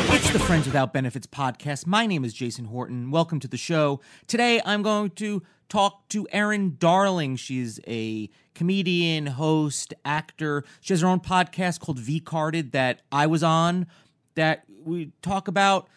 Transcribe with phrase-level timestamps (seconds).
[0.00, 1.84] It's the Friends Without Benefits podcast.
[1.84, 3.10] My name is Jason Horton.
[3.10, 4.00] Welcome to the show.
[4.28, 7.34] Today I'm going to talk to Erin Darling.
[7.34, 10.64] She's a comedian, host, actor.
[10.80, 13.88] She has her own podcast called V Carded that I was on
[14.36, 15.88] that we talk about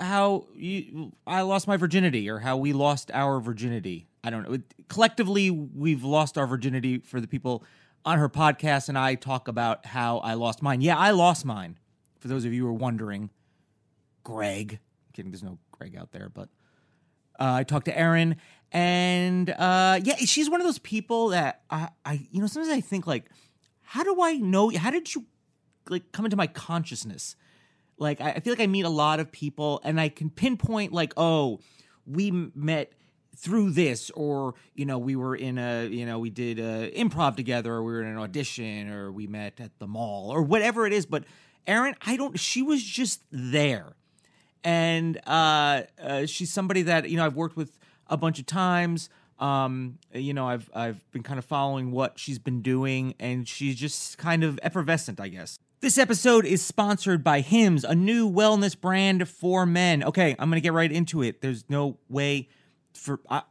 [0.00, 4.06] how you, I lost my virginity or how we lost our virginity.
[4.24, 4.58] I don't know.
[4.88, 7.62] Collectively, we've lost our virginity for the people
[8.06, 10.80] on her podcast, and I talk about how I lost mine.
[10.80, 11.78] Yeah, I lost mine.
[12.24, 13.28] For those of you who are wondering,
[14.22, 14.72] Greg.
[14.72, 16.48] I'm kidding, there's no Greg out there, but
[17.38, 18.36] uh, I talked to Erin,
[18.72, 22.80] and uh, yeah, she's one of those people that I, I, you know, sometimes I
[22.80, 23.26] think like,
[23.82, 24.70] how do I know?
[24.70, 25.26] How did you
[25.90, 27.36] like come into my consciousness?
[27.98, 30.94] Like, I, I feel like I meet a lot of people, and I can pinpoint
[30.94, 31.60] like, oh,
[32.06, 32.94] we met
[33.36, 37.36] through this or you know we were in a you know we did a improv
[37.36, 40.86] together or we were in an audition or we met at the mall or whatever
[40.86, 41.24] it is but
[41.66, 42.38] Erin, I don't.
[42.38, 43.94] She was just there,
[44.62, 49.08] and uh, uh, she's somebody that you know I've worked with a bunch of times.
[49.38, 53.76] Um, you know, I've I've been kind of following what she's been doing, and she's
[53.76, 55.58] just kind of effervescent, I guess.
[55.80, 60.02] This episode is sponsored by Hims, a new wellness brand for men.
[60.04, 61.40] Okay, I'm gonna get right into it.
[61.40, 62.48] There's no way
[62.92, 63.42] for uh,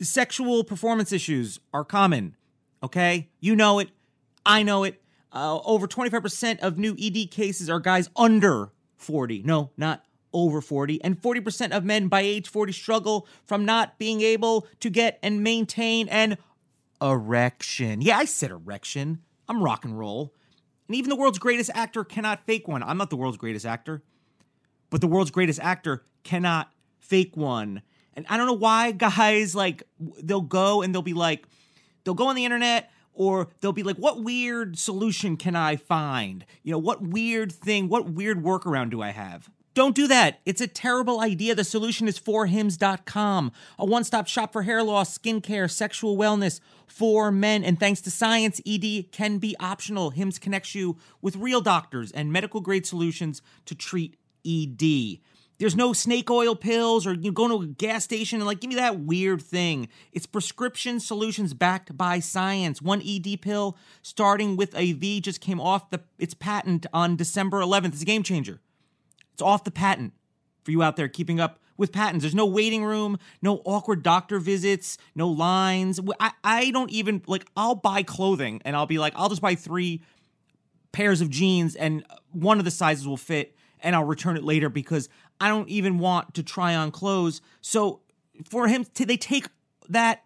[0.00, 2.36] sexual performance issues are common.
[2.82, 3.90] Okay, you know it,
[4.44, 5.01] I know it.
[5.32, 9.42] Uh, over 25% of new ED cases are guys under 40.
[9.44, 11.02] No, not over 40.
[11.02, 15.42] And 40% of men by age 40 struggle from not being able to get and
[15.42, 16.36] maintain an
[17.00, 18.02] erection.
[18.02, 19.22] Yeah, I said erection.
[19.48, 20.34] I'm rock and roll.
[20.88, 22.82] And even the world's greatest actor cannot fake one.
[22.82, 24.02] I'm not the world's greatest actor,
[24.90, 27.82] but the world's greatest actor cannot fake one.
[28.14, 31.46] And I don't know why guys like they'll go and they'll be like,
[32.04, 36.44] they'll go on the internet or they'll be like, what weird solution can I find?
[36.62, 39.50] You know, what weird thing, what weird workaround do I have?
[39.74, 40.40] Don't do that.
[40.44, 41.54] It's a terrible idea.
[41.54, 47.32] The solution is forhims.com, a one stop shop for hair loss, skincare, sexual wellness for
[47.32, 47.64] men.
[47.64, 50.10] And thanks to science, ED can be optional.
[50.10, 55.20] Hims connects you with real doctors and medical grade solutions to treat ED.
[55.62, 58.68] There's no snake oil pills or you go to a gas station and like give
[58.68, 59.86] me that weird thing.
[60.10, 62.82] It's prescription solutions backed by science.
[62.82, 67.60] One ED pill starting with a V just came off the its patent on December
[67.60, 67.92] 11th.
[67.92, 68.60] It's a game changer.
[69.34, 70.14] It's off the patent
[70.64, 72.24] for you out there keeping up with patents.
[72.24, 76.00] There's no waiting room, no awkward doctor visits, no lines.
[76.18, 79.54] I, I don't even like I'll buy clothing and I'll be like I'll just buy
[79.54, 80.02] 3
[80.90, 84.68] pairs of jeans and one of the sizes will fit and I'll return it later
[84.68, 85.08] because
[85.42, 87.40] I don't even want to try on clothes.
[87.60, 88.02] So
[88.48, 89.46] for him, they take
[89.88, 90.22] that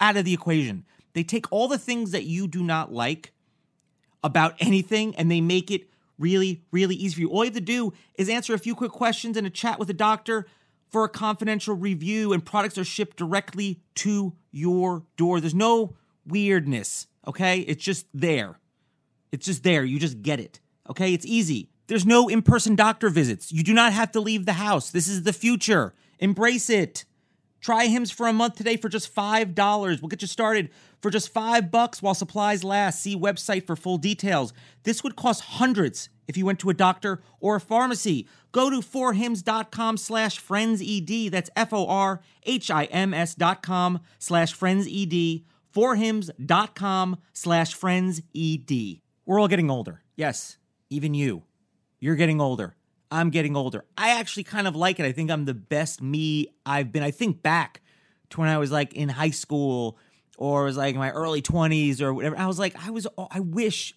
[0.00, 0.84] out of the equation.
[1.12, 3.32] They take all the things that you do not like
[4.22, 5.88] about anything and they make it
[6.20, 7.30] really, really easy for you.
[7.30, 9.90] All you have to do is answer a few quick questions and a chat with
[9.90, 10.46] a doctor
[10.88, 15.40] for a confidential review, and products are shipped directly to your door.
[15.40, 17.58] There's no weirdness, okay?
[17.58, 18.60] It's just there.
[19.32, 19.82] It's just there.
[19.82, 21.12] You just get it, okay?
[21.12, 21.70] It's easy.
[21.86, 23.52] There's no in person doctor visits.
[23.52, 24.90] You do not have to leave the house.
[24.90, 25.94] This is the future.
[26.18, 27.04] Embrace it.
[27.60, 30.00] Try Hims for a month today for just $5.
[30.00, 30.68] We'll get you started
[31.00, 33.00] for just 5 bucks while supplies last.
[33.02, 34.52] See website for full details.
[34.82, 38.28] This would cost hundreds if you went to a doctor or a pharmacy.
[38.52, 41.32] Go to forhims.com slash friendsed.
[41.32, 44.90] That's F-O-R-H-I-M-S dot com slash friendsed.
[45.74, 48.22] Forhims.com slash friendsed.
[49.26, 50.02] We're all getting older.
[50.16, 50.58] Yes,
[50.90, 51.44] even you.
[52.04, 52.76] You're getting older.
[53.10, 53.82] I'm getting older.
[53.96, 55.06] I actually kind of like it.
[55.06, 57.02] I think I'm the best me I've been.
[57.02, 57.80] I think back
[58.28, 59.96] to when I was like in high school
[60.36, 62.36] or was like in my early 20s or whatever.
[62.36, 63.94] I was like, I was, I wish,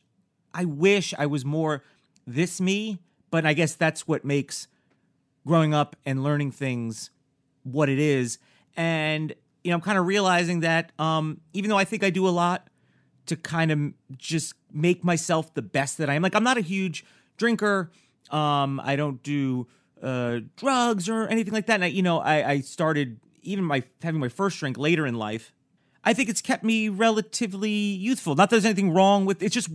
[0.53, 1.83] I wish I was more
[2.25, 2.99] this me,
[3.29, 4.69] but I guess that's what makes
[5.45, 7.09] growing up and learning things
[7.63, 8.39] what it is.
[8.77, 9.33] And,
[9.65, 12.29] you know, I'm kind of realizing that um, even though I think I do a
[12.31, 12.69] lot
[13.25, 16.61] to kind of just make myself the best that I am, like, I'm not a
[16.61, 17.03] huge
[17.37, 17.91] drinker.
[18.29, 19.67] Um, I don't do
[20.01, 21.75] uh, drugs or anything like that.
[21.75, 25.15] And I, you know, I, I started even my having my first drink later in
[25.15, 25.53] life.
[26.03, 28.35] I think it's kept me relatively youthful.
[28.35, 29.69] Not that there's anything wrong with it's just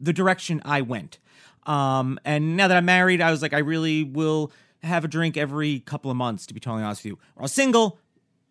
[0.00, 1.18] the direction I went.
[1.64, 5.36] Um, and now that I'm married, I was like, I really will have a drink
[5.36, 7.18] every couple of months, to be totally honest with you.
[7.36, 7.98] Or I was single,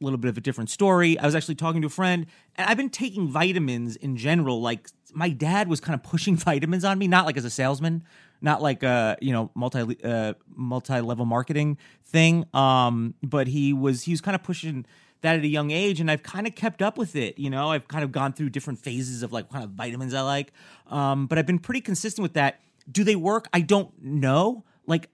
[0.02, 1.18] a little bit of a different story.
[1.18, 2.26] I was actually talking to a friend,
[2.56, 4.62] and I've been taking vitamins in general.
[4.62, 8.04] Like my dad was kind of pushing vitamins on me, not like as a salesman,
[8.42, 12.46] not like a you know multi uh, multi level marketing thing.
[12.54, 14.86] Um, but he was he was kind of pushing
[15.22, 17.38] that at a young age, and I've kind of kept up with it.
[17.38, 20.22] You know, I've kind of gone through different phases of like kind of vitamins I
[20.22, 20.52] like.
[20.88, 22.60] Um, but I've been pretty consistent with that.
[22.92, 23.48] Do they work?
[23.54, 24.64] I don't know.
[24.88, 25.10] Like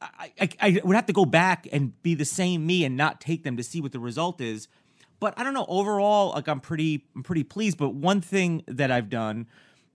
[0.00, 3.20] I, I, I would have to go back and be the same me and not
[3.20, 4.68] take them to see what the result is.
[5.20, 5.66] But I don't know.
[5.68, 7.78] Overall, like I'm pretty, I'm pretty pleased.
[7.78, 9.46] But one thing that I've done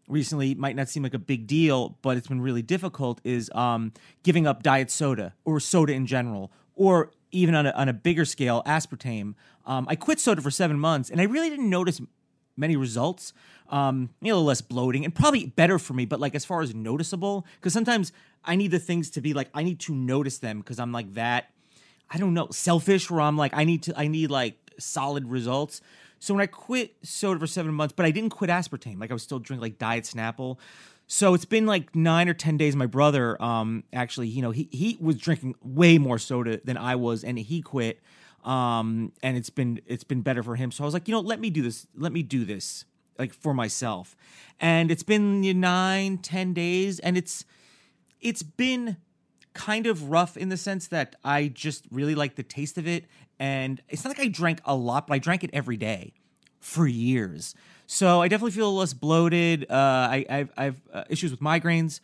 [0.08, 3.94] recently might not seem like a big deal, but it's been really difficult is um,
[4.24, 8.26] giving up diet soda or soda in general, or even on a, on a bigger
[8.26, 9.36] scale, aspartame.
[9.66, 12.02] Um, I quit soda for seven months, and I really didn't notice
[12.58, 13.34] many results.
[13.70, 16.46] Um, you know, a little less bloating and probably better for me, but like as
[16.46, 18.12] far as noticeable, because sometimes
[18.46, 21.14] I need the things to be like I need to notice them because I'm like
[21.16, 21.50] that.
[22.10, 25.82] I don't know, selfish where I'm like I need to I need like solid results.
[26.20, 29.14] So when I quit soda for seven months, but I didn't quit aspartame, like I
[29.14, 30.58] was still drinking like Diet Snapple.
[31.08, 32.76] So it's been like nine or ten days.
[32.76, 36.96] My brother, um, actually, you know, he he was drinking way more soda than I
[36.96, 38.00] was, and he quit.
[38.44, 40.72] Um, and it's been it's been better for him.
[40.72, 41.88] So I was like, you know, let me do this.
[41.96, 42.86] Let me do this
[43.18, 44.16] like for myself.
[44.60, 47.46] And it's been nine, ten days, and it's
[48.22, 48.98] it's been
[49.54, 53.06] kind of rough in the sense that I just really like the taste of it.
[53.40, 56.14] And it's not like I drank a lot, but I drank it every day
[56.60, 57.56] for years.
[57.86, 59.70] So I definitely feel less bloated.
[59.70, 62.00] Uh, I, I've, I've uh, issues with migraines,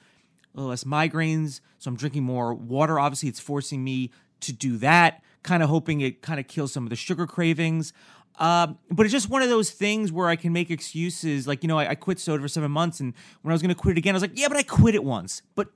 [0.53, 1.62] a little less migraines.
[1.80, 3.00] So I'm drinking more water.
[3.00, 4.12] Obviously, it's forcing me
[4.42, 7.94] to do that, kind of hoping it kind of kills some of the sugar cravings.
[8.39, 11.47] Um, but it's just one of those things where I can make excuses.
[11.47, 13.69] Like, you know, I, I quit soda for seven months, and when I was going
[13.69, 15.41] to quit it again, I was like, yeah, but I quit it once.
[15.56, 15.68] But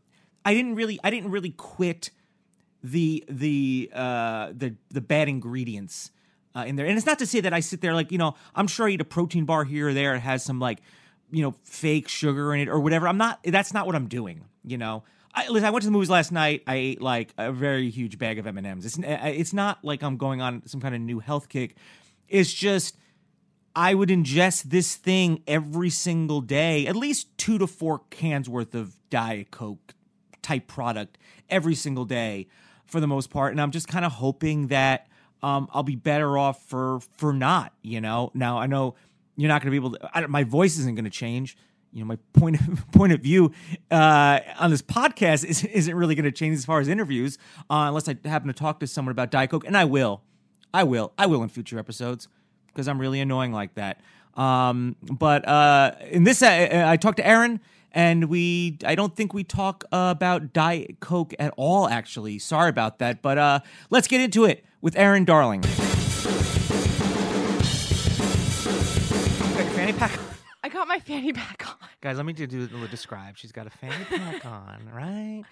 [0.45, 2.11] I didn't really I didn't really quit
[2.83, 6.11] the the uh the the bad ingredients
[6.55, 6.85] uh, in there.
[6.85, 8.91] And it's not to say that I sit there like, you know, I'm sure I
[8.91, 10.79] eat a protein bar here or there it has some like,
[11.31, 13.07] you know, fake sugar in it or whatever.
[13.07, 15.03] I'm not that's not what I'm doing, you know.
[15.35, 16.63] I, listen, I went to the movies last night.
[16.67, 18.85] I ate like a very huge bag of M&Ms.
[18.85, 21.75] It's it's not like I'm going on some kind of new health kick.
[22.27, 22.97] It's just
[23.75, 28.75] I would ingest this thing every single day, at least 2 to 4 cans worth
[28.75, 29.95] of Diet Coke
[30.43, 31.17] type product
[31.49, 32.47] every single day
[32.85, 33.51] for the most part.
[33.51, 35.07] And I'm just kind of hoping that
[35.41, 37.73] um, I'll be better off for for not.
[37.81, 38.95] You know, now I know
[39.35, 40.17] you're not going to be able to.
[40.17, 41.57] I, my voice isn't going to change.
[41.93, 43.51] You know, my point of point of view
[43.91, 47.37] uh, on this podcast is, isn't really going to change as far as interviews,
[47.69, 50.21] uh, unless I happen to talk to someone about Diet Coke, and I will,
[50.73, 52.27] I will, I will in future episodes
[52.67, 54.01] because I'm really annoying like that.
[54.35, 57.59] Um, but uh, in this, I, I talked to Erin
[57.93, 61.87] and we I don't think we talk uh, about Diet Coke at all.
[61.87, 63.21] Actually, sorry about that.
[63.21, 63.59] But uh,
[63.89, 65.61] let's get into it with Erin Darling.
[69.73, 70.19] Fanny pack,
[70.63, 71.89] I got my fanny pack on.
[72.01, 72.17] guys.
[72.17, 73.37] Let me do do describe.
[73.37, 75.43] She's got a fanny pack on, right?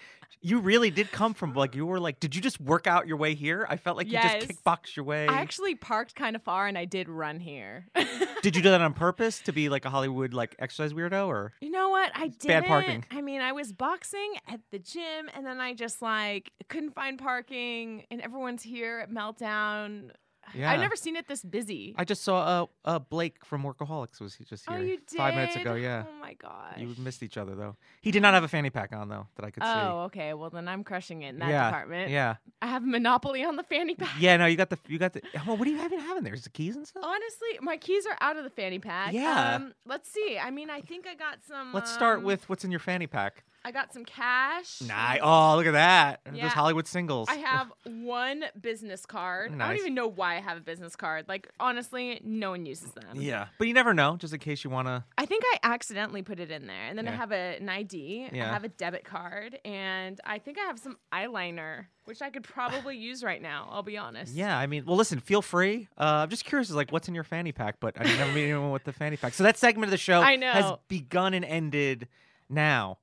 [0.44, 2.20] You really did come from like you were like.
[2.20, 3.68] Did you just work out your way here?
[3.70, 5.28] I felt like you just kickboxed your way.
[5.28, 7.86] I actually parked kind of far and I did run here.
[8.42, 11.54] did you do that on purpose to be like a Hollywood like exercise weirdo or?
[11.62, 12.12] you know what?
[12.16, 12.48] I didn't.
[12.48, 13.06] bad parking.
[13.12, 17.20] I mean, I was boxing at the gym and then I just like couldn't find
[17.20, 20.12] parking and everyone's here at Meltdown.
[20.54, 20.72] Yeah.
[20.72, 21.96] I've never seen it this busy.
[21.98, 25.18] I just saw uh, uh Blake from Workaholics was he just here oh, you did?
[25.18, 25.76] five minutes ago.
[25.76, 26.04] Yeah.
[26.08, 26.76] Oh my god.
[26.78, 27.76] You missed each other though.
[28.02, 29.70] He did not have a fanny pack on though that I could see.
[29.70, 30.34] Oh, okay.
[30.34, 32.12] Well, then I'm crushing it in that yeah, department.
[32.12, 32.36] Yeah.
[32.62, 34.20] I have a monopoly on the fanny pack.
[34.20, 36.24] Yeah, no, you got the you got the well, what do you even have in
[36.24, 36.34] there?
[36.34, 37.04] Is the keys and stuff?
[37.06, 39.14] Honestly, my keys are out of the fanny pack.
[39.14, 39.56] Yeah.
[39.56, 40.38] Um, let's see.
[40.42, 41.74] I mean, I think I got some.
[41.74, 43.44] Let's start um, with what's in your fanny pack.
[43.64, 44.82] I got some cash.
[44.82, 45.20] Nice.
[45.22, 46.22] Oh, look at that.
[46.34, 46.44] Yeah.
[46.44, 47.28] Those Hollywood singles.
[47.30, 49.52] I have one business card.
[49.52, 49.66] Nice.
[49.66, 51.26] I don't even know why I have a business card.
[51.28, 53.22] Like honestly, no one uses them.
[53.22, 54.18] Yeah, but you never know.
[54.18, 55.04] Just in case you want to.
[55.18, 56.86] I think I accidentally put it in there.
[56.88, 58.30] And then I have a, an ID.
[58.34, 58.50] Yeah.
[58.50, 59.60] I have a debit card.
[59.64, 63.68] And I think I have some eyeliner, which I could probably use right now.
[63.72, 64.34] I'll be honest.
[64.34, 65.88] Yeah, I mean, well, listen, feel free.
[65.98, 67.76] Uh, I'm just curious, is like, what's in your fanny pack?
[67.80, 69.34] But I never meet anyone with the fanny pack.
[69.34, 70.52] So that segment of the show I know.
[70.52, 72.08] has begun and ended
[72.50, 72.98] now.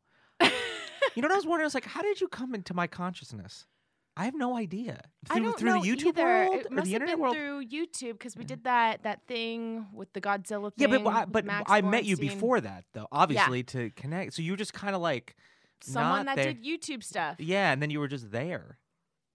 [1.14, 1.64] You know what I was wondering?
[1.64, 3.66] I was like, how did you come into my consciousness?
[4.16, 5.00] I have no idea.
[5.28, 6.24] Through, I don't through know the YouTube either.
[6.24, 7.34] world It or must the have internet been world?
[7.36, 10.90] through YouTube because we did that that thing with the Godzilla thing.
[10.90, 14.34] Yeah, but I, but Max I met you before that though, obviously to connect.
[14.34, 15.36] So you were just kind of like
[15.82, 16.52] someone Not that there.
[16.52, 17.36] did YouTube stuff.
[17.38, 18.78] Yeah, and then you were just there.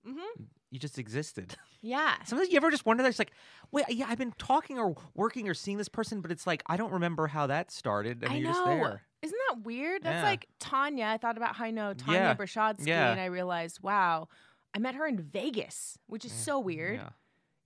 [0.05, 0.43] Mm-hmm.
[0.73, 1.55] You just existed.
[1.81, 2.15] Yeah.
[2.25, 3.31] Sometimes you ever just wonder that it's like,
[3.71, 6.77] wait, yeah, I've been talking or working or seeing this person, but it's like I
[6.77, 8.53] don't remember how that started, and I you're know.
[8.53, 9.01] just there.
[9.21, 10.01] Isn't that weird?
[10.03, 10.23] That's Yeah.
[10.23, 11.05] like Tanya.
[11.05, 12.33] I thought about how I know Tanya Yeah.
[12.35, 13.11] Brashadsky, Yeah.
[13.11, 14.29] and I realized, wow,
[14.73, 16.95] I met her in Vegas, which is mm, so weird.
[16.95, 17.09] Yeah.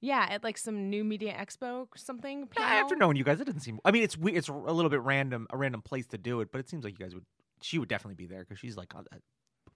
[0.02, 2.50] Yeah, at like some new media expo or something.
[2.58, 3.80] Yeah, After knowing you guys, it doesn't seem.
[3.86, 6.52] I mean, it's we- it's a little bit random, a random place to do it,
[6.52, 7.26] but it seems like you guys would.
[7.62, 9.22] She would definitely be there because she's like on the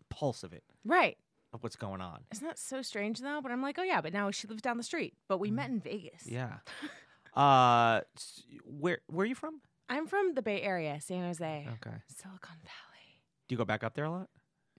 [0.09, 1.17] pulse of it, Right.
[1.53, 2.21] Of what's going on.
[2.31, 3.39] Isn't that so strange though?
[3.41, 5.13] But I'm like, oh yeah, but now she lives down the street.
[5.27, 6.23] But we met in Vegas.
[6.27, 6.31] Mm.
[6.31, 6.53] Yeah.
[7.41, 9.61] uh, s- where where are you from?
[9.89, 11.95] I'm from the Bay Area, San Jose, Okay.
[12.07, 13.19] Silicon Valley.
[13.47, 14.29] Do you go back up there a lot?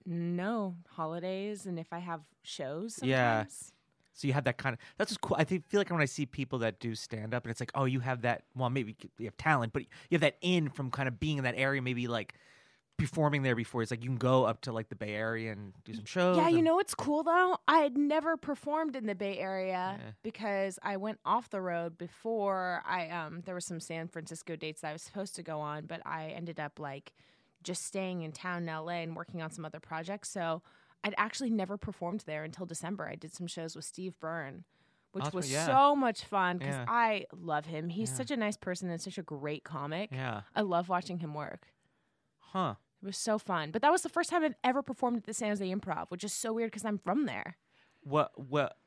[0.05, 3.41] No holidays, and if I have shows, Yeah.
[3.43, 3.71] sometimes.
[4.15, 4.79] So you have that kind of.
[4.97, 5.37] That's what's cool.
[5.39, 7.71] I think, feel like when I see people that do stand up, and it's like,
[7.73, 8.43] oh, you have that.
[8.55, 11.43] Well, maybe you have talent, but you have that in from kind of being in
[11.45, 12.33] that area, maybe like
[12.97, 13.81] performing there before.
[13.81, 16.37] It's like you can go up to like the Bay Area and do some shows.
[16.37, 17.57] Yeah, you and- know what's cool though?
[17.67, 20.11] I had never performed in the Bay Area Yeah.
[20.23, 24.81] because I went off the road before I um there were some San Francisco dates
[24.81, 27.13] that I was supposed to go on, but I ended up like
[27.63, 30.29] just staying in town in LA and working on some other projects.
[30.29, 30.61] So
[31.03, 33.07] I'd actually never performed there until December.
[33.07, 34.63] I did some shows with Steve Byrne,
[35.11, 35.65] which Awesome, was yeah.
[35.65, 36.85] so much fun because Yeah.
[36.87, 37.89] I love him.
[37.89, 38.15] He's Yeah.
[38.17, 40.11] such a nice person and such a great comic.
[40.11, 40.41] Yeah.
[40.55, 41.67] I love watching him work.
[42.39, 42.75] Huh.
[43.03, 43.71] It was so fun.
[43.71, 46.23] But that was the first time I've ever performed at the San Jose Improv, which
[46.23, 47.57] is so weird because I'm from there.
[48.01, 48.77] What what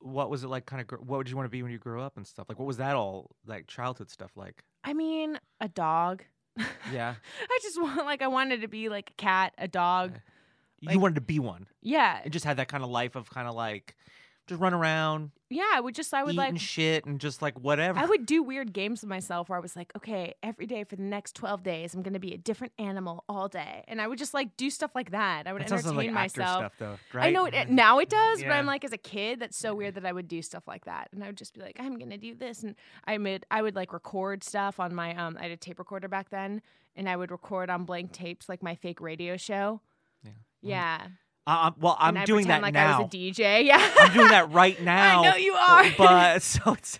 [0.00, 0.66] what was it like?
[0.66, 0.98] Kind of.
[1.06, 2.46] What did you want to be when you grew up and stuff?
[2.48, 3.66] Like, what was that all like?
[3.68, 4.64] Childhood stuff like?
[4.84, 6.24] I mean, a dog.
[6.92, 7.14] Yeah.
[7.48, 10.18] I just want like I wanted to be like a cat, a dog.
[10.80, 11.68] you Like- wanted to be one.
[11.80, 12.20] Yeah.
[12.24, 13.94] And just had that kind of life of kind of like
[14.50, 17.58] just run around, Yeah, I would just I would like eating shit, and just like
[17.58, 17.98] whatever.
[17.98, 20.96] I would do weird games with myself where I was like, okay, every day for
[20.96, 23.84] the next 12 days, I'm to be a different animal all day.
[23.88, 25.46] And I would just like do stuff like that.
[25.46, 26.58] I would That entertain like myself.
[26.60, 27.28] stuff, though, right?
[27.28, 29.74] I know it, it- now it does, but I'm like as a kid, that's so
[29.74, 31.98] weird that I would do stuff like that, and I would just be like, I'm
[31.98, 32.74] gonna do this, and
[33.06, 36.08] I made I would like record stuff on my um I had a tape recorder
[36.08, 36.60] back then,
[36.96, 39.80] and I would record on blank tapes like my fake radio show.
[40.22, 40.30] Yeah.
[40.62, 41.06] Yeah,
[41.46, 42.98] Uh, well, I'm and I doing that like now.
[42.98, 43.64] I was a DJ.
[43.64, 45.22] Yeah, I'm doing that right now.
[45.24, 45.84] I know you are.
[45.96, 46.98] but so it's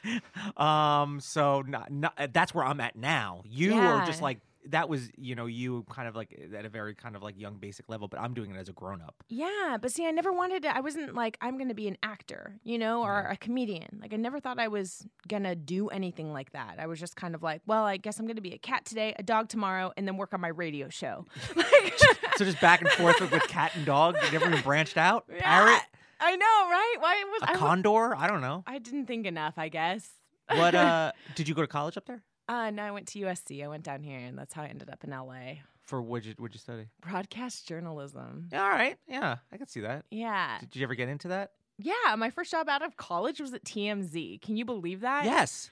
[0.56, 3.42] um so not, not, that's where I'm at now.
[3.44, 4.38] You are just like
[4.68, 7.56] that was you know you kind of like at a very kind of like young
[7.56, 9.24] basic level, but I'm doing it as a grown up.
[9.28, 10.76] Yeah, but see, I never wanted to.
[10.76, 13.98] I wasn't like I'm gonna be an actor, you know, or a comedian.
[14.00, 16.76] Like I never thought I was gonna do anything like that.
[16.78, 19.14] I was just kind of like, well, I guess I'm gonna be a cat today,
[19.18, 21.26] a dog tomorrow, and then work on my radio show.
[22.36, 24.16] So just back and forth with, with cat and dog.
[24.24, 25.26] You never even branched out.
[25.30, 25.82] Yeah, Parrot,
[26.18, 26.94] I know, right?
[26.98, 27.54] Why was a I?
[27.54, 28.14] condor.
[28.16, 28.64] I don't know.
[28.66, 29.54] I didn't think enough.
[29.58, 30.08] I guess.
[30.48, 32.22] What uh did you go to college up there?
[32.50, 33.62] Uh, no, I went to USC.
[33.64, 35.60] I went down here, and that's how I ended up in LA.
[35.84, 36.86] For what'd you what'd you study?
[37.00, 38.48] Broadcast journalism.
[38.50, 38.96] Yeah, all right.
[39.06, 40.04] Yeah, I can see that.
[40.10, 41.52] Yeah, Did you ever get into that?
[41.78, 42.14] yeah.
[42.16, 44.42] My first job out of college was at TMZ.
[44.42, 45.26] Can you believe that?
[45.26, 45.70] Yes.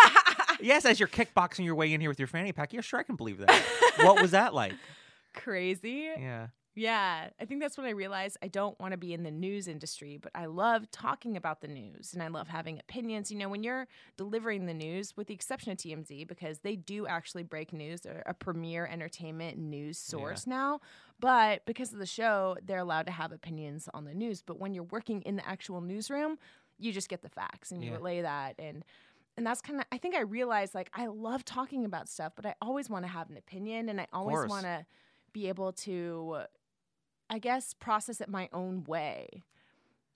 [0.62, 2.72] yes, as you're kickboxing your way in here with your fanny pack.
[2.72, 3.62] Yeah, sure, I can believe that.
[3.98, 4.72] what was that like?
[5.34, 6.08] Crazy.
[6.18, 6.46] Yeah.
[6.76, 9.68] Yeah, I think that's when I realized I don't want to be in the news
[9.68, 13.30] industry, but I love talking about the news and I love having opinions.
[13.30, 17.06] You know, when you're delivering the news, with the exception of TMZ, because they do
[17.06, 20.80] actually break news, they're a premier entertainment news source now.
[21.20, 24.42] But because of the show, they're allowed to have opinions on the news.
[24.42, 26.38] But when you're working in the actual newsroom,
[26.78, 27.96] you just get the facts and you Yeah.
[27.98, 28.56] relay that.
[28.58, 28.84] And
[29.36, 32.46] and that's kind of I think I realized like I love talking about stuff, but
[32.46, 34.84] I always want to have an opinion and I always want to
[35.32, 36.44] be able to
[37.30, 39.42] I guess process it my own way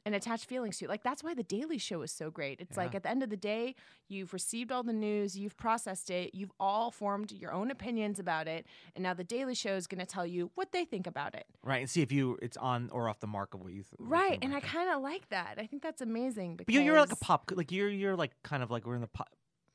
[0.08, 0.88] and attach feelings to it.
[0.88, 2.60] Like that's why the Daily Show is so great.
[2.60, 3.74] It's like at the end of the day,
[4.08, 8.48] you've received all the news, you've processed it, you've all formed your own opinions about
[8.48, 11.34] it, and now the Daily Show is going to tell you what they think about
[11.34, 11.44] it.
[11.62, 13.92] Right, and see if you it's on or off the mark of what you th-
[13.98, 15.56] what you Right, and I kind of like that.
[15.58, 18.32] I think that's amazing because But you're, you're like a pop, like you're you're like
[18.42, 19.28] kind of like we're in the pop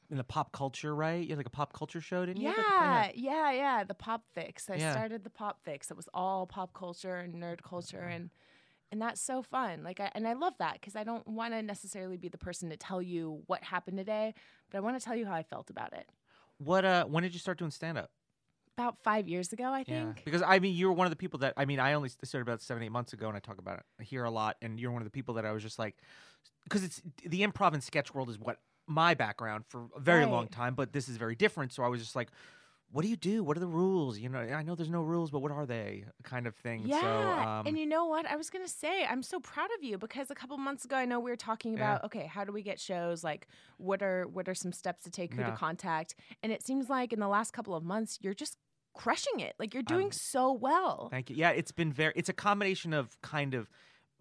[0.10, 1.26] in the pop culture, right?
[1.26, 2.50] You're like a pop culture show, didn't you?
[2.50, 3.84] Yeah, yeah, yeah.
[3.84, 4.70] The pop fix.
[4.70, 4.92] I Yeah.
[4.92, 5.92] started the pop fix.
[5.92, 8.30] It was all pop culture and nerd culture, and
[8.92, 9.84] and that's so fun.
[9.84, 12.70] Like, I, and I love that because I don't want to necessarily be the person
[12.70, 14.36] to tell you what happened today,
[14.70, 16.08] but I want to tell you how I felt about it.
[16.58, 17.06] What uh?
[17.06, 18.12] When did you start doing stand up?
[18.78, 20.24] About five years ago, I think.
[20.26, 22.42] Because I mean, you were one of the people that I mean, I only started
[22.42, 24.58] about seven, eight months ago, and I talk about it here a lot.
[24.62, 25.96] And you're one of the people that I was just like,
[26.64, 30.48] because it's the improv and sketch world is what my background for a very long
[30.48, 31.72] time, but this is very different.
[31.74, 32.30] So I was just like,
[32.92, 33.44] what do you do?
[33.44, 34.20] What are the rules?
[34.20, 36.06] You know, I know there's no rules, but what are they?
[36.24, 36.84] Kind of thing.
[36.86, 37.08] Yeah, So,
[37.50, 38.25] um, and you know what?
[38.28, 41.06] I was gonna say I'm so proud of you because a couple months ago I
[41.06, 41.80] know we were talking Yeah.
[41.80, 43.24] about okay, how do we get shows?
[43.24, 43.48] Like,
[43.78, 45.34] what are what are some steps to take?
[45.34, 45.50] Who Yeah.
[45.52, 46.13] to contact?
[46.44, 48.58] And it seems like in the last couple of months you're just
[48.94, 49.56] crushing it.
[49.58, 51.08] Like you're doing I'm- so well.
[51.10, 51.36] Thank you.
[51.36, 52.13] Yeah, it's been very.
[52.16, 53.70] It's a combination of kind of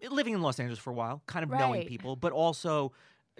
[0.09, 2.91] living in Los Angeles for a while, kind of knowing people, but also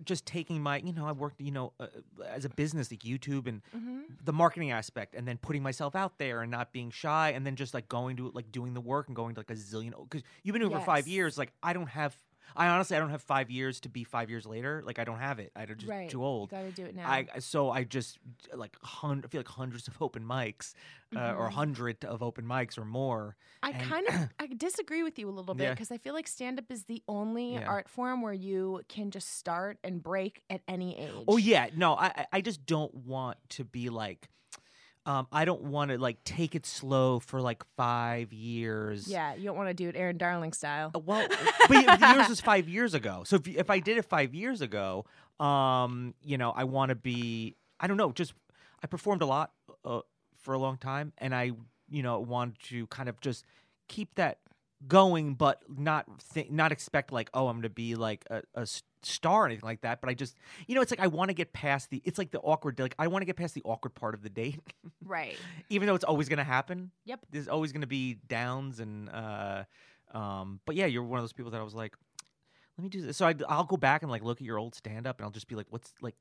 [0.03, 0.77] just taking my.
[0.77, 1.41] You know, I worked.
[1.41, 1.87] You know, uh,
[2.27, 6.17] as a business like YouTube and hmm the marketing aspect, and then putting myself out
[6.17, 9.07] there and not being shy, and then just like going to like doing the work
[9.07, 9.93] and going to like a zillion.
[10.03, 11.37] Because you've been doing it for five years.
[11.37, 12.15] Like I don't have.
[12.55, 14.81] I honestly, I don't have five years to be five years later.
[14.85, 15.51] Like I don't have it.
[15.55, 16.09] I'm just Right.
[16.09, 16.49] too old.
[16.49, 17.09] Got to do it now.
[17.09, 18.19] I so I just
[18.53, 20.73] like hun- I feel like hundreds of open mics,
[21.15, 21.53] uh, or a Mhm.
[21.53, 23.35] hundred of open mics or more.
[23.61, 25.73] I and- kind of I disagree with you a little bit Yeah.
[25.73, 27.65] because I feel like stand up is the only Yeah.
[27.67, 31.23] art form where you can just start and break at any age.
[31.27, 34.29] Oh yeah, no, I- I just don't want to be like,
[35.05, 39.07] um, I don't want to like take it slow for like five years.
[39.07, 40.91] Yeah, you don't want to do it Erin Darling style.
[40.95, 41.27] Uh, Well,
[41.67, 43.23] but yours was five years ago.
[43.25, 45.05] So if if I did it five years ago,
[45.39, 47.55] um, you know, I want to be.
[47.79, 48.11] I don't know.
[48.11, 48.33] Just
[48.81, 49.51] I performed a lot
[49.83, 50.01] uh,
[50.37, 51.51] for a long time, and I,
[51.89, 53.43] you know, want to kind of just
[53.89, 54.39] keep that
[54.87, 58.65] going, but not th- not expect like, oh, I'm going to be like a, a
[59.05, 60.01] star or anything like that.
[60.01, 62.01] But I just, you know, it's like I want to get past the.
[62.05, 62.79] It's like the awkward.
[62.79, 64.59] Like I want to get past the awkward part of the date,
[65.03, 65.37] Right.
[65.69, 66.91] even though it's always going to happen.
[67.05, 67.19] Yep.
[67.31, 69.09] There's always going to be downs and.
[69.09, 69.63] uh
[70.13, 71.95] um, but yeah, you're one of those people that I was like,
[72.77, 73.17] let me do this.
[73.17, 75.31] So I, I'll go back and like look at your old stand up and I'll
[75.31, 76.13] just be like, what's like,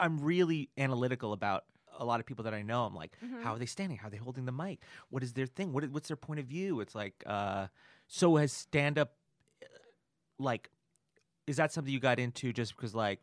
[0.00, 1.62] I'm really analytical about
[1.96, 2.84] a lot of people that I know.
[2.86, 3.44] I'm like, Mhm.
[3.44, 3.98] how are they standing?
[3.98, 4.80] How are they holding the mic?
[5.10, 5.72] What is their thing?
[5.72, 6.80] What, is- what's their point of view?
[6.80, 7.68] It's like, uh,
[8.08, 9.12] so has stand up,
[10.38, 10.70] like,
[11.46, 13.20] is that something you got into just because like,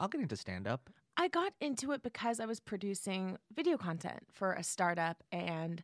[0.00, 0.90] I'll get into stand up?
[1.16, 5.22] I got into it because I was producing video content for a startup.
[5.30, 5.82] And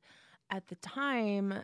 [0.50, 1.62] at the time,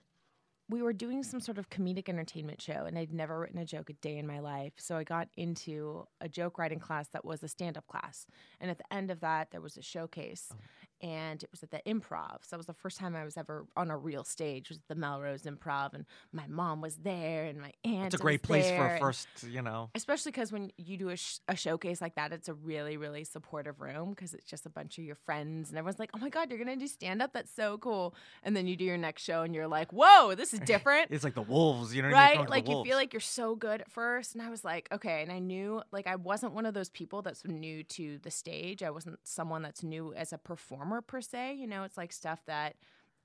[0.68, 3.90] we were doing some sort of comedic entertainment show, and I'd never written a joke
[3.90, 4.72] a day in my life.
[4.78, 8.26] So I got into a joke writing class that was a stand up class.
[8.60, 10.48] And at the end of that, there was a showcase.
[10.52, 10.56] Oh.
[11.02, 12.38] And it was at the improv.
[12.42, 14.94] So that was the first time I was ever on a real stage, was the
[14.94, 15.94] Melrose Improv.
[15.94, 18.06] And my mom was there, and my aunt.
[18.06, 19.90] It's a great place for a first, you know.
[19.94, 23.24] especially because when you do a, sh- a showcase like that it's a really really
[23.24, 26.28] supportive room because it's just a bunch of your friends and everyone's like oh my
[26.28, 29.22] god you're gonna do stand up that's so cool and then you do your next
[29.22, 32.16] show and you're like whoa this is different It's like the wolves, you know what
[32.16, 32.38] I mean?
[32.40, 35.22] Right like you feel like you're so good at first and i was like okay
[35.22, 38.82] and i knew like i wasn't one of those people that's new to the stage
[38.82, 42.40] i wasn't someone that's new as a performer per se you know it's like stuff
[42.46, 42.76] that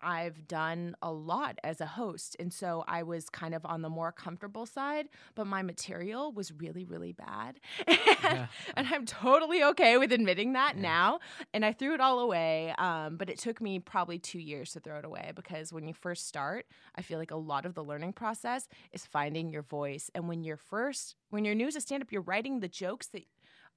[0.04, 2.36] I've done a lot as a host.
[2.40, 6.52] And so I was kind of on the more comfortable side, but my material was
[6.52, 7.60] really, really bad.
[7.88, 8.48] Yeah.
[8.76, 10.82] and I'm totally okay with admitting that Yeah.
[10.82, 11.20] now.
[11.54, 12.74] And I threw it all away.
[12.78, 15.94] Um, but it took me probably two years to throw it away because when you
[15.94, 20.10] first start, I feel like a lot of the learning process is finding your voice.
[20.16, 23.08] And when you're first, when you're new as a stand up, you're writing the jokes
[23.10, 23.26] that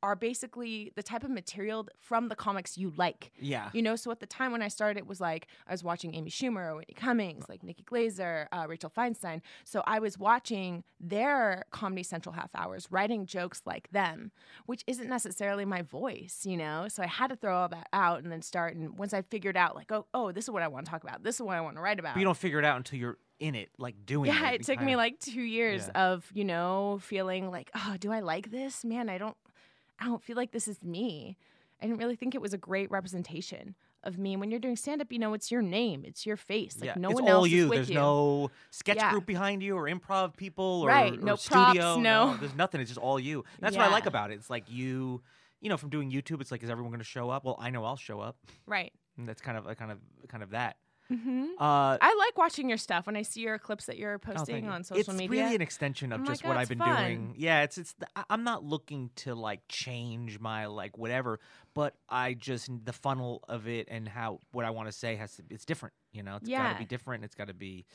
[0.04, 3.32] are basically the type of material from the comics you like.
[3.40, 3.70] yeah.
[3.72, 6.14] You know, so at the time when I started, it was like I was watching
[6.14, 9.40] Amy Schumer, or Whitney Cummings, like Nikki Glazer, uh, Rachel Feinstein.
[9.64, 14.30] So I was watching their Comedy Central half hours, writing jokes like them,
[14.66, 16.86] which isn't necessarily my voice, you know.
[16.88, 18.74] So I had to throw all that out and then start.
[18.76, 21.02] And once I figured out, like, oh, oh, this is what I want to talk
[21.02, 21.22] about.
[21.24, 22.14] This is what I want to write about.
[22.14, 24.34] But you don't figure it out until you're in it, like doing it.
[24.34, 26.12] yeah, You it took me like two years Yeah.
[26.12, 28.84] of you know feeling like, oh, do I like this?
[28.84, 29.36] Man, I don't,
[30.04, 31.36] I don't feel like this is me.
[31.80, 34.32] I didn't really think it was a great representation of me.
[34.34, 36.76] And when you're doing stand up, you know, it's your name, it's your face.
[36.78, 36.94] Like yeah.
[36.98, 37.64] no it's one all else you.
[37.64, 37.94] is with There's you.
[37.94, 39.10] no sketch Yeah.
[39.12, 41.96] group behind you or improv people or, Right, or no props, studio.
[41.96, 42.80] no- there's nothing.
[42.82, 43.38] It's just all you.
[43.38, 44.34] And that's what I like about it.
[44.34, 45.22] It's like you,
[45.62, 46.42] you know, from doing YouTube.
[46.42, 47.44] It's like, is everyone going to show up?
[47.44, 48.36] Well, I know I'll show up.
[48.66, 48.92] right.
[49.16, 50.76] And that's kind of, kind of, kind of that.
[51.08, 54.18] Hmm Uh, I like watching your stuff when I see your clips that you're Oh,
[54.34, 54.70] posting you.
[54.70, 55.26] on social it's media.
[55.26, 57.34] It's really an extension of I'm just like, what "Oh, I've been fun." doing.
[57.38, 57.92] Yeah, it's it's.
[57.94, 61.40] The, I'm not looking to like change my like whatever,
[61.74, 65.36] but I just the funnel of it and how what I want to say has
[65.36, 65.42] to.
[65.50, 65.94] It's different.
[66.12, 67.24] You know, it's got to be different.
[67.24, 67.86] It's got to be.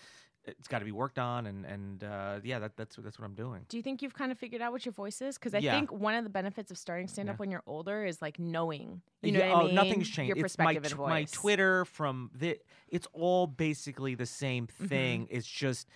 [0.57, 3.35] It's got to be worked on, and and uh, yeah, that, that's that's what I'm
[3.35, 3.65] doing.
[3.69, 5.37] Do you think you've kind of figured out what your voice is?
[5.37, 5.71] Because I Yeah.
[5.77, 7.37] think one of the benefits of starting stand up Yeah.
[7.37, 9.01] when you're older is like knowing.
[9.21, 9.75] You know Yeah, what I oh, mean?
[9.75, 10.35] nothing's changed.
[10.37, 11.23] Your it's my perspective and tw- my.
[11.25, 12.57] Twitter from the.
[12.89, 14.85] It's all basically the same Mm-hmm.
[14.87, 15.27] thing.
[15.29, 15.87] It's just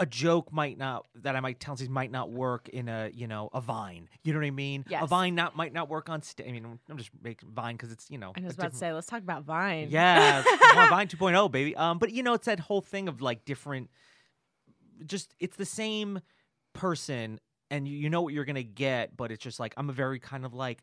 [0.00, 3.26] a joke might not that I might tell these might not work in a you
[3.28, 4.08] know a Vine.
[4.24, 4.84] You know what I mean?
[5.04, 6.22] A Vine not might not work on.
[6.22, 8.32] St- I mean, I'm just making Vine because it's you know.
[8.36, 9.88] I was about to say, let's talk about Vine.
[9.90, 10.42] Yeah,
[10.74, 11.76] more Vine 2.0, baby.
[11.76, 13.90] Um, but you know, it's that whole thing of like different.
[15.06, 16.20] Just it's the same
[16.72, 17.38] person,
[17.70, 20.18] and you, you know what you're gonna get, but it's just like I'm a very
[20.18, 20.82] kind of like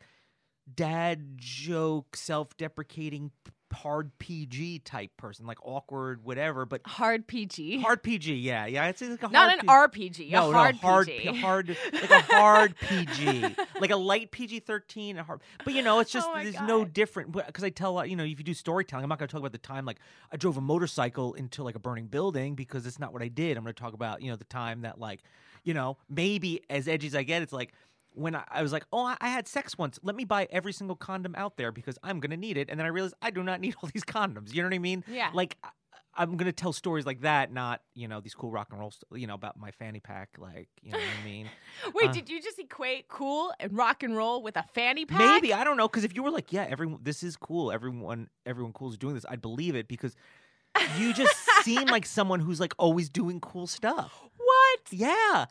[0.74, 7.82] dad joke, self-deprecating p- hard PG type person, like awkward, whatever, but Hard PG.
[7.82, 8.36] hard PG.
[8.36, 8.88] Yeah, yeah.
[8.88, 10.32] It's like a Not hard an P- RPG.
[10.32, 11.20] no, a hard no, hard, PG.
[11.32, 15.42] P- hard, like a hard PG, like a light PG thirteen, a hard.
[15.64, 17.32] But you know, it's just Oh there's no different.
[17.32, 19.40] Because I tell, uh, you know, if you do storytelling, I'm not going to talk
[19.42, 20.00] about the time like
[20.32, 23.58] I drove a motorcycle into like a burning building because it's not what I did.
[23.58, 25.22] I'm going to talk about you know the time that like,
[25.64, 27.74] you know, maybe as edgy as I get, it's like.
[28.18, 30.00] When I, I was like, oh, I, I had sex once.
[30.04, 32.70] Let me buy every single condom out there because I'm gonna need it.
[32.70, 34.54] And then I realized I do not need all these condoms.
[34.54, 35.04] You know what I mean?
[35.08, 35.30] Yeah.
[35.34, 35.70] Like I-
[36.20, 39.22] I'm gonna tell stories like that, not you know these cool rock and roll, st-
[39.22, 41.48] you know about my fanny pack, like you know what I mean.
[41.94, 45.20] Wait, uh, did you just equate cool and rock and roll with a fanny pack?
[45.20, 47.72] Maybe I don't know because if you were like, yeah, everyone, this is cool.
[47.72, 49.26] Everyone, everyone cool is doing this.
[49.30, 50.16] I'd believe it because
[50.98, 54.20] you just seem like someone who's like always doing cool stuff.
[54.38, 54.80] What?
[54.90, 55.46] Yeah,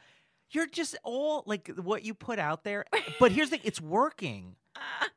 [0.51, 2.85] you're just all like what you put out there.
[3.21, 4.57] But here's the, it's working.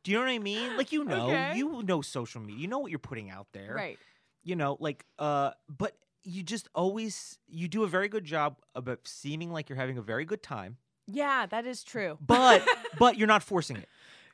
[0.03, 0.77] Do you know what I mean?
[0.77, 1.53] Like you know, Okay.
[1.55, 2.61] you know social media.
[2.61, 3.73] You know what you're putting out there.
[3.75, 3.99] Right.
[4.43, 8.99] you know like uh but you just always you do a very good job about
[9.05, 12.17] seeming like you're having a very good time Yeah, that is true.
[12.25, 12.65] but
[12.99, 13.87] but you're not forcing it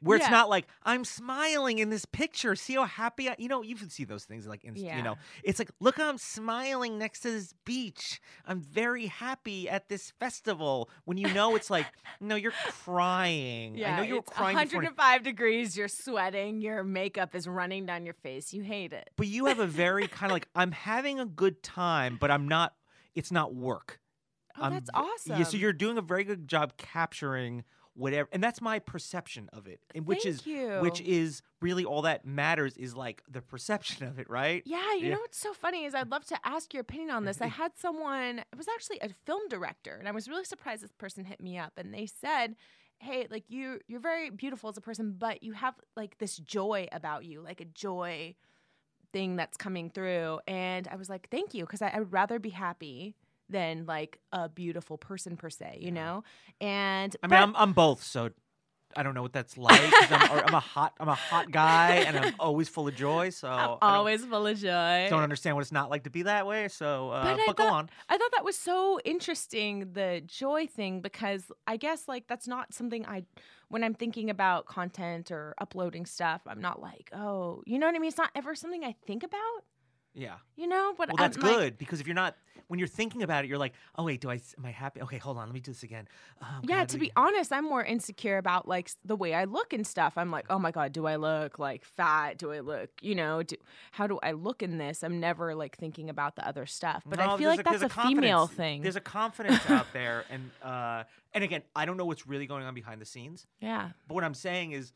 [0.06, 3.62] where it's not like i'm smiling in this picture see how happy I, you know
[3.62, 4.98] you can see those things like inst- Yeah.
[4.98, 9.90] you know it's like look i'm smiling next to this beach i'm very happy at
[9.90, 11.88] this festival when you know it's like
[12.22, 12.54] no you're
[12.96, 15.76] crying yeah, i know you were it's crying before 105 degrees.
[15.78, 16.62] You're sweating.
[16.62, 18.54] Your makeup is running down your face.
[18.54, 19.10] You hate it.
[19.18, 22.48] but you have a very kind of like i'm having a good time but i'm
[22.48, 22.74] not
[23.16, 24.00] it's not work
[24.58, 25.38] Oh, that's awesome.
[25.38, 27.66] Yeah, so you're doing a very good job capturing
[27.96, 30.80] whatever, and that's my perception of it, and which Thank is you.
[30.82, 34.62] which is really all that matters is like the perception of it, right?
[34.66, 35.10] Yeah, you Yeah.
[35.12, 37.42] know what's so funny is I'd love to ask your opinion on this.
[37.42, 40.92] I had someone, it was actually a film director, and I was really surprised this
[40.92, 42.56] person hit me up and they said,
[43.00, 46.88] Hey, like you you're very beautiful as a person, but you have like this joy
[46.92, 48.36] about you, like a joy
[49.14, 50.40] thing that's coming through.
[50.48, 53.16] And I was like, Thank you, because I, I would rather be happy
[53.50, 56.24] than like a beautiful person per se, you know?
[56.62, 58.30] And I mean, but- I'm I'm both, so
[58.98, 59.82] I don't know what that's like.
[60.10, 63.30] I'm, I'm a hot I'm a hot guy, and I'm always full of joy.
[63.30, 65.08] So I'm always full of joy.
[65.10, 66.68] don't, understand what it's not like to be that way.
[66.70, 67.90] So, uh, But but, I go on.
[68.08, 72.74] I thought that was so interesting, the joy thing, because I guess like that's not
[72.74, 73.26] something I,
[73.68, 77.96] when I'm thinking about content or uploading stuff, I'm not like, oh, you know what
[77.96, 78.08] I mean?
[78.08, 79.64] It's not ever something I think about,
[80.16, 80.36] Yeah.
[80.56, 80.94] you know?
[80.98, 82.36] But Well, that's I'm like- good because if you're not
[82.68, 85.00] when you're thinking about it, you're like, oh wait, do I am I happy?
[85.04, 86.08] Okay, hold on, let me do this again.
[86.42, 89.72] Oh, yeah, God, to be honest, I'm more insecure about like the way I look
[89.72, 90.14] and stuff.
[90.18, 92.40] I'm like, oh my god, do I look like fat?
[92.40, 93.56] Do I look, you know, do,
[93.92, 95.04] how do I look in this?
[95.04, 97.04] I'm never like thinking about the other stuff.
[97.06, 98.82] But I feel like there's that's a, female thing.
[98.82, 102.66] There's a confidence out there, and uh, and again, I don't know what's really going
[102.66, 103.46] on behind the scenes.
[103.60, 104.92] yeah, But what I'm saying is,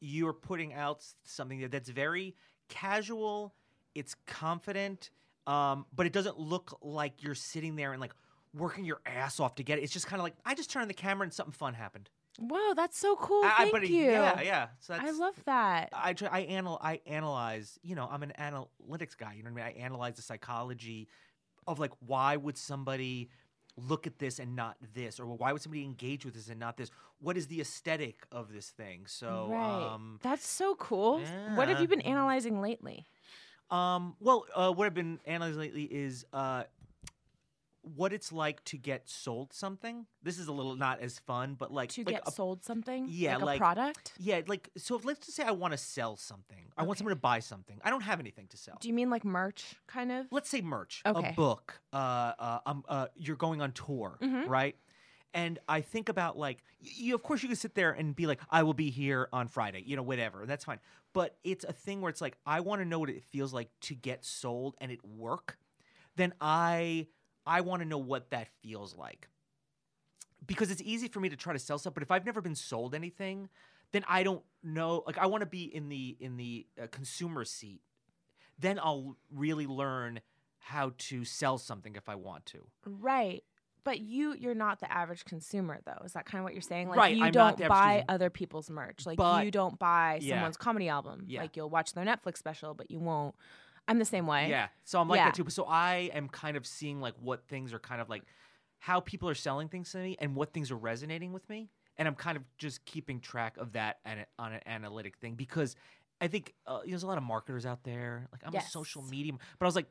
[0.00, 2.36] you're putting out something that- that's very
[2.68, 3.54] casual.
[3.98, 5.10] It's confident,
[5.46, 8.12] um, but it doesn't look like you're sitting there and like
[8.54, 9.82] working your ass off to get it.
[9.82, 12.10] It's just kind of like I just turned on the camera and something fun happened.
[12.38, 13.42] whoa, that's so cool.
[13.44, 14.04] I- I- Thank but you.
[14.04, 14.68] Yeah, yeah.
[14.80, 15.88] So that's, I love that.
[15.92, 17.78] I try, I anal I analyze.
[17.82, 19.34] You know, I'm an analytics guy.
[19.34, 19.76] You know what I mean?
[19.76, 21.08] I analyze the psychology
[21.66, 23.28] of like why would somebody
[23.76, 26.76] look at this and not this, or why would somebody engage with this and not
[26.76, 26.90] this?
[27.20, 29.06] What is the aesthetic of this thing?
[29.06, 29.92] So, right.
[29.94, 31.20] um, That's so cool.
[31.54, 33.06] What have you been analyzing lately?
[33.70, 36.64] Um, well, uh, what I've been analyzing lately is uh,
[37.82, 40.06] what it's like to get sold something.
[40.22, 43.06] This is a little not as fun, but like To like get a sold something?
[43.08, 44.12] yeah, like a product?
[44.18, 44.96] Yeah, like so.
[44.96, 46.66] If, let's just say I want to sell something.
[46.76, 47.80] I want someone to buy something.
[47.82, 48.76] I don't have anything to sell.
[48.80, 50.26] Do you mean like merch kind of?
[50.30, 51.30] let's say merch, Okay.
[51.30, 51.96] a book, uh,
[52.38, 54.48] uh, um, uh, you're going on tour, Mhm.
[54.48, 54.76] right?
[55.38, 57.14] And I think about like you.
[57.14, 59.84] Of course, you can sit there and be like, "I will be here on Friday,"
[59.86, 60.46] you know, whatever.
[60.46, 60.80] That's fine.
[61.12, 63.70] But it's a thing where it's like, I want to know what it feels like
[63.82, 65.56] to get sold and it work.
[66.16, 67.06] Then I,
[67.46, 69.28] I want to know what that feels like.
[70.44, 72.56] Because it's easy for me to try to sell stuff, but if I've never been
[72.56, 73.48] sold anything,
[73.92, 75.04] then I don't know.
[75.06, 77.80] Like I want to be in the in the uh, consumer seat.
[78.58, 80.20] Then I'll really learn
[80.58, 82.66] how to sell something if I want to.
[82.84, 83.44] Right.
[83.88, 86.02] But you you're not the average consumer though.
[86.04, 86.88] Is that kind of what you're saying?
[86.90, 88.04] Like Right, you I'm don't buy consumer.
[88.10, 89.06] other people's merch.
[89.06, 90.34] Like But- you don't buy Yeah.
[90.36, 91.24] someone's comedy album.
[91.26, 91.40] Yeah.
[91.40, 93.34] Like you'll watch their Netflix special, but you won't
[93.88, 94.50] I'm the same way.
[94.50, 94.68] Yeah.
[94.84, 95.24] So I'm like Yeah.
[95.30, 95.48] that too.
[95.48, 98.24] So I am kind of seeing like what things are kind of like
[98.80, 101.70] how people are selling things to me and what things are resonating with me.
[101.96, 105.74] And I'm kind of just keeping track of that an, on an analytic thing because
[106.20, 108.28] I think uh, there's a lot of marketers out there.
[108.32, 109.10] Like I'm a social Yes.
[109.10, 109.86] medium, but I was like,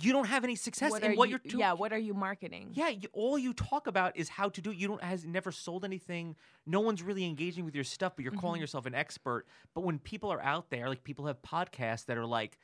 [0.00, 1.58] you don't have any success what in what you, are doing.
[1.60, 2.70] yeah, what are you marketing?
[2.72, 4.70] Yeah, you, all you talk about is how to do.
[4.70, 4.76] it.
[4.76, 6.36] You don't has never sold anything.
[6.66, 8.62] No one's really engaging with your stuff, but you're calling Mm-hmm.
[8.62, 9.46] yourself an expert.
[9.74, 12.58] But when people are out there, like people have podcasts that are like,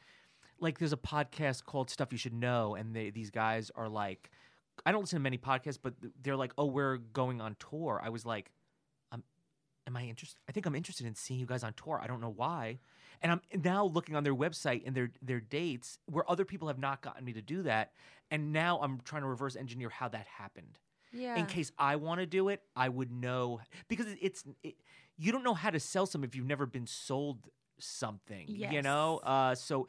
[0.61, 4.31] like there's a podcast called Stuff You Should Know, and they, these guys are like,
[4.85, 8.01] I don't listen to many podcasts, but they're like, oh, we're going on tour.
[8.03, 8.51] I was like,
[9.97, 10.39] am I interested?
[10.49, 12.01] I think I'm interested in seeing you guys on tour.
[12.03, 12.79] I don't know why.
[13.23, 16.79] And I'm now looking on their website and their their dates where other people have
[16.79, 17.93] not gotten me to do that.
[18.31, 20.79] And now I'm trying to reverse engineer how that happened.
[21.13, 21.37] Yeah.
[21.37, 24.75] In case I want to do it, I would know because it's it,
[25.17, 27.39] you don't know how to sell some if you've never been sold
[27.79, 28.45] something.
[28.73, 29.89] You know, uh, so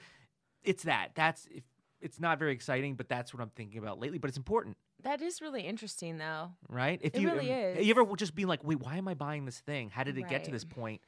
[0.63, 1.11] it's that.
[1.15, 1.63] That's if,
[1.99, 4.19] it's not very exciting, but that's what I'm thinking about lately.
[4.19, 6.51] But it's important, that is really interesting, though.
[6.69, 6.99] right?
[7.03, 7.85] If It you really um, is.
[7.85, 9.89] you ever just being like, wait, why am I buying this thing?
[9.89, 11.01] How did it get to this point?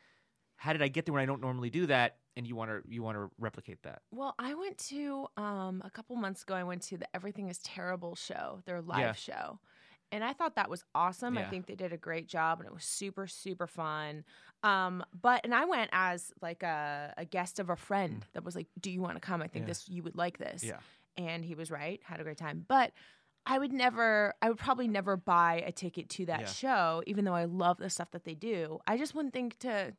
[0.57, 2.17] How did I get there when I don't normally do that?
[2.35, 4.01] And you want to you want to replicate that.
[4.11, 6.53] Well, I went to um, a couple months ago.
[6.53, 9.13] I went to the Everything Is Terrible show, their live Yeah.
[9.13, 9.59] show,
[10.11, 11.37] and I thought that was awesome.
[11.37, 14.23] I think they did a great job, and it was super, super fun.
[14.63, 18.55] Um, but and I went as like a, a guest of a friend that was
[18.55, 19.41] like, "Do you want to come?
[19.41, 19.67] I think Mm.
[19.67, 19.71] Yeah.
[19.71, 20.79] this you would like this." Yeah.
[21.17, 21.99] and he was right.
[22.03, 22.91] Had a great time, but.
[23.45, 26.45] I would never, I would probably never buy a ticket to that Yeah.
[26.47, 28.79] show, even though I love the stuff that they do.
[28.85, 29.95] I just wouldn't think to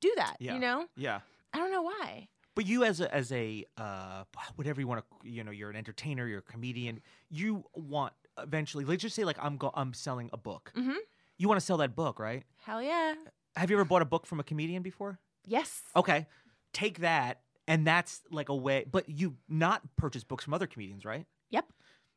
[0.00, 0.54] do that, Yeah.
[0.54, 0.86] you know?
[0.96, 1.20] Yeah.
[1.52, 2.28] I don't know why.
[2.54, 4.24] But you as a as a uh,
[4.56, 7.00] whatever you want to you know you're an entertainer you're a comedian
[7.30, 10.96] you want eventually let's just say like I'm go I'm selling a book Mhm.
[11.38, 13.14] you want to sell that book right Hell yeah.
[13.56, 15.82] have you ever bought a book from a comedian before Yes.
[15.96, 16.26] okay
[16.74, 21.06] take that and that's like a way but you not purchase books from other comedians
[21.06, 21.72] right Yep.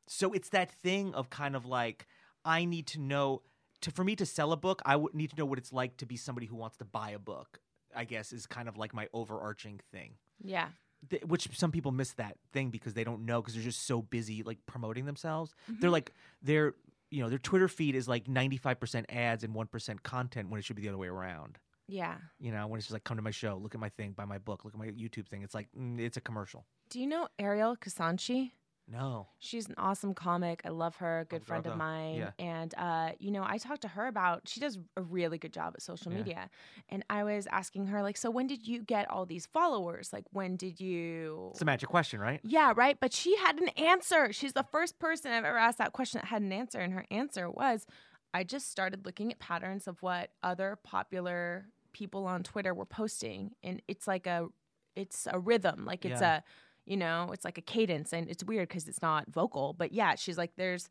[0.07, 2.07] So it's that thing of kind of like
[2.43, 3.41] I need to know
[3.81, 5.97] to for me to sell a book I would need to know what it's like
[5.97, 7.59] to be somebody who wants to buy a book
[7.95, 10.69] I guess is kind of like my overarching thing Yeah.
[11.09, 14.01] th- which some people miss that thing because they don't know because they're just so
[14.01, 15.53] busy like promoting themselves.
[15.69, 15.79] Mm-hmm.
[15.81, 16.73] They're like their
[17.11, 20.49] you know their Twitter feed is like ninety five percent ads and one percent content
[20.49, 21.57] when it should be the other way around.
[21.87, 22.15] Yeah.
[22.39, 24.25] You know when it's just like come to my show, look at my thing, buy
[24.25, 25.43] my book, look at my YouTube thing.
[25.43, 26.65] It's like mm, it's a commercial.
[26.89, 28.51] Do you know Ariel Kasanchi?
[28.87, 30.61] No, She's an awesome comic.
[30.63, 32.17] I love her, good Oh, friend of mine.
[32.17, 32.31] Yeah.
[32.37, 35.73] And uh, you know, I talked to her about she does a really good job
[35.75, 36.17] at social Yeah.
[36.19, 36.49] media.
[36.89, 40.13] And I was asking her, like, so when did you get all these followers?
[40.13, 42.39] Like when did you it's a magic question, right?
[42.43, 42.99] Yeah, right.
[42.99, 44.31] But she had an answer.
[44.31, 46.79] She's the first person I've ever asked that question that had an answer.
[46.79, 47.87] And her answer was
[48.35, 53.51] I just started looking at patterns of what other popular people on Twitter were posting.
[53.63, 54.47] And it's like a
[54.95, 55.85] it's a rhythm.
[55.85, 56.37] Like it's Yeah.
[56.37, 56.43] a
[56.85, 58.13] you know, it's like a cadence.
[58.13, 59.73] And it's weird because it's not vocal.
[59.73, 60.89] But yeah, she's like, there's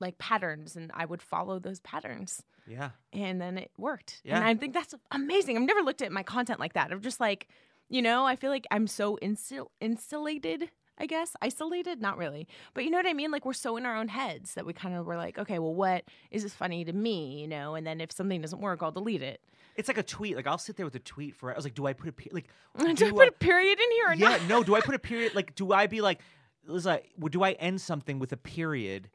[0.00, 2.42] like patterns and I would follow those patterns.
[2.66, 4.20] Yeah, And then it worked.
[4.24, 4.36] Yeah.
[4.36, 5.56] And I think that's amazing.
[5.56, 6.92] I've never looked at my content like that.
[6.92, 7.48] I'm just like,
[7.88, 11.34] you know, I feel like I'm so insul- insulated, I guess.
[11.40, 12.00] Isolated?
[12.00, 12.46] Not really.
[12.74, 13.30] But you know what I mean?
[13.30, 15.74] Like we're so in our own heads that we kind of were like, okay, well,
[15.74, 17.40] what is this funny to me?
[17.40, 19.40] You know, and then if something doesn't work, I'll delete it.
[19.76, 20.36] it's like a tweet.
[20.36, 21.52] Like I'll sit there with a tweet for.
[21.52, 22.48] I was like, do I put a pe- like?
[22.78, 24.48] Do I put a period in here or yeah, not?
[24.48, 24.62] no.
[24.62, 25.34] Do I put a period?
[25.34, 26.20] Like, do I be like,
[26.66, 29.08] Liza, well, do I end something with a period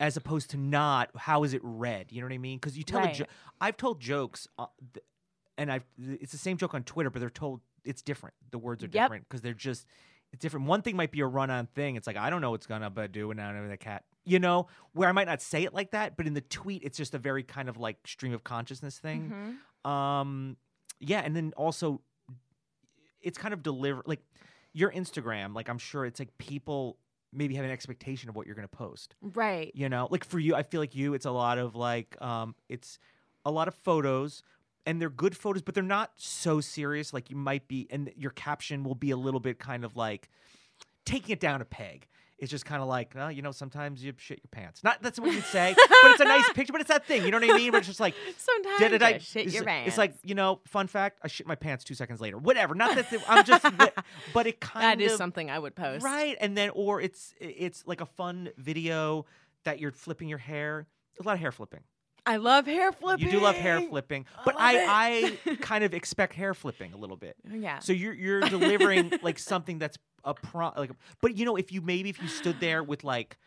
[0.00, 1.10] as opposed to not?
[1.16, 2.10] How is it read?
[2.10, 2.56] You know what I mean?
[2.58, 3.14] Because you tell a Right.
[3.14, 3.26] jo-
[3.60, 5.04] I've told jokes, uh, th-
[5.58, 8.34] and I've it's the same joke on Twitter, but they're told it's different.
[8.50, 8.92] The words are Yep.
[8.92, 9.86] different because they're just
[10.32, 10.66] it's different.
[10.66, 11.96] One thing might be a run-on thing.
[11.96, 14.04] It's like I don't know what's gonna but do, and now the cat.
[14.24, 16.98] You know, where I might not say it like that, but in the tweet, it's
[16.98, 19.58] just a very kind of like stream of consciousness thing.
[19.84, 19.90] Mhm.
[19.90, 20.56] Um,
[21.00, 22.02] yeah, and then also,
[23.22, 24.20] it's kind of deliver like
[24.74, 25.54] your Instagram.
[25.54, 26.98] Like I'm sure it's like people
[27.32, 29.14] maybe have an expectation of what you're going to post.
[29.20, 29.70] Right.
[29.74, 32.54] You know, like for you, I feel like you, it's a lot of like, um,
[32.68, 32.98] it's
[33.44, 34.42] a lot of photos.
[34.86, 37.12] And they're good photos, but they're not so serious.
[37.12, 40.30] Like you might be, and your caption will be a little bit kind of like
[41.04, 42.06] taking it down a peg.
[42.38, 44.84] It's just kind of like, well, you know, sometimes you shit your pants.
[44.84, 46.72] Not that's what you'd say, but it's a nice picture.
[46.72, 47.72] But it's that thing, you know what I mean?
[47.72, 49.88] But it's just like, Sometimes did you I shit it's, your pants.
[49.88, 52.38] it's like you know, fun fact: I shit my pants two seconds later.
[52.38, 52.76] Whatever.
[52.76, 53.66] Not that I'm just,
[54.32, 56.04] but it kind that is of something I would post.
[56.04, 56.36] right.
[56.40, 59.26] And then, or it's it's like a fun video
[59.64, 60.86] that you're flipping your hair.
[61.16, 61.80] There's a lot of hair flipping.
[62.28, 63.24] I love hair flipping.
[63.24, 67.16] You do love hair flipping, but I I kind of expect hair flipping a little
[67.16, 67.36] bit.
[67.50, 67.78] Yeah.
[67.78, 70.90] So you're you're delivering like something that's a pro like,
[71.22, 73.38] but you know, if you maybe if you stood there with like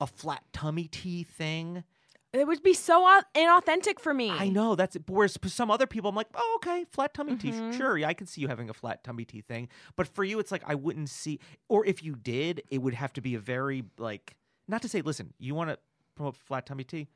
[0.00, 1.84] a flat tummy tea thing.
[2.32, 4.28] It would be so inauthentic for me.
[4.30, 7.52] I know that's whereas for some other people, I'm like, oh, okay, flat tummy tea,
[7.52, 7.72] Mhm.
[7.78, 9.68] sure, yeah, I can see you having a flat tummy tea thing.
[9.94, 11.38] But for you, it's like I wouldn't see,
[11.70, 14.36] or if you did, it would have to be a very like,
[14.68, 15.78] not to say, listen, you want to
[16.14, 17.08] promote flat tummy tea,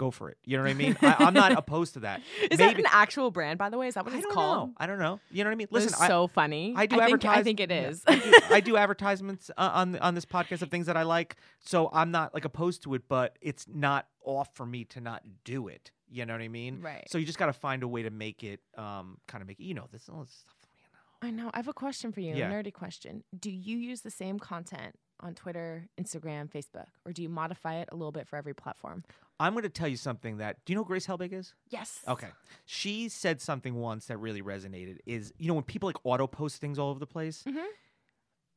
[0.00, 0.38] go for it.
[0.44, 0.96] You know what I mean?
[1.02, 2.22] I, I'm not opposed to that.
[2.50, 3.86] Is Maybe, that an actual brand, by the way?
[3.86, 4.70] Is that what I it's called?
[4.70, 4.74] know.
[4.78, 5.20] I don't know.
[5.30, 5.68] You know what I mean?
[5.70, 6.72] Listen, is I, so funny.
[6.74, 7.38] I do think, advertise.
[7.38, 7.92] I think it yeah.
[8.06, 11.36] I, do, I do advertisements uh, on on this podcast of things that I like,
[11.60, 15.22] so I'm not like opposed to it, but it's not off for me to not
[15.44, 15.90] do it.
[16.10, 16.80] You know what I mean?
[16.80, 17.04] Right.
[17.08, 19.60] So you just got to find a way to make it, um, kind of make
[19.60, 19.64] it.
[19.64, 20.54] You know, this all this stuff.
[20.80, 21.28] You know.
[21.28, 21.50] I know.
[21.52, 22.50] I have a question for you, Yeah.
[22.50, 23.22] a nerdy question.
[23.38, 27.88] Do you use the same content on Twitter, Instagram, Facebook, or do you modify it
[27.92, 29.04] a little bit for every platform?
[29.40, 30.64] I'm going to tell you something that.
[30.64, 31.54] Do you know who Grace Helbig is?
[31.70, 32.00] Yes.
[32.06, 32.28] Okay.
[32.66, 36.60] She said something once that really resonated is, you know, when people like auto post
[36.60, 37.64] things all over the place, Mhm.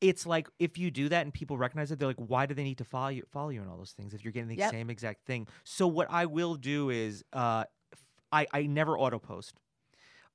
[0.01, 2.63] it's like if you do that and people recognize it, they're like, why do they
[2.63, 4.71] need to follow you follow you and all those things if you're getting the Yep.
[4.71, 5.47] same exact thing?
[5.63, 7.63] So what I will do is uh
[8.31, 9.55] I I never auto post.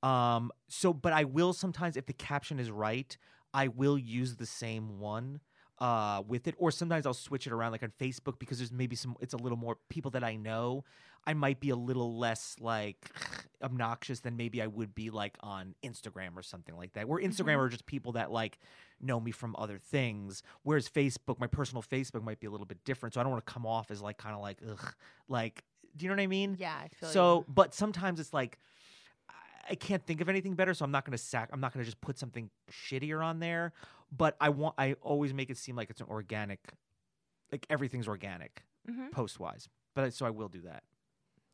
[0.03, 3.17] Um so but I will sometimes if the caption is right,
[3.53, 5.41] I will use the same one
[5.81, 8.97] uh with it or sometimes I'll switch it around like on Facebook because there's maybe
[8.97, 10.85] some it's a little more people that I know
[11.27, 13.11] I might be a little less like
[13.63, 17.09] obnoxious than maybe I would be like on Instagram or something like that.
[17.09, 17.59] Where Instagram Mhm.
[17.65, 18.59] are just people that like
[19.01, 20.43] know me from other things.
[20.63, 23.15] Whereas Facebook, my personal Facebook might be a little bit different.
[23.15, 24.95] So I don't want to come off as like kind of like ugh,
[25.29, 25.65] like
[25.97, 26.57] do you know what I mean?
[26.59, 28.59] Yeah, I feel So, but sometimes it's like
[29.29, 29.35] I-
[29.71, 31.51] I can't think of anything better, so I'm not gonna sack.
[31.53, 33.73] I'm not gonna just put something shittier on there.
[34.17, 34.75] But I want.
[34.79, 36.61] I always make it seem like it's an organic,
[37.53, 39.11] like everything's organic Mhm.
[39.13, 39.69] post wise.
[39.95, 40.83] But I- so I will do that.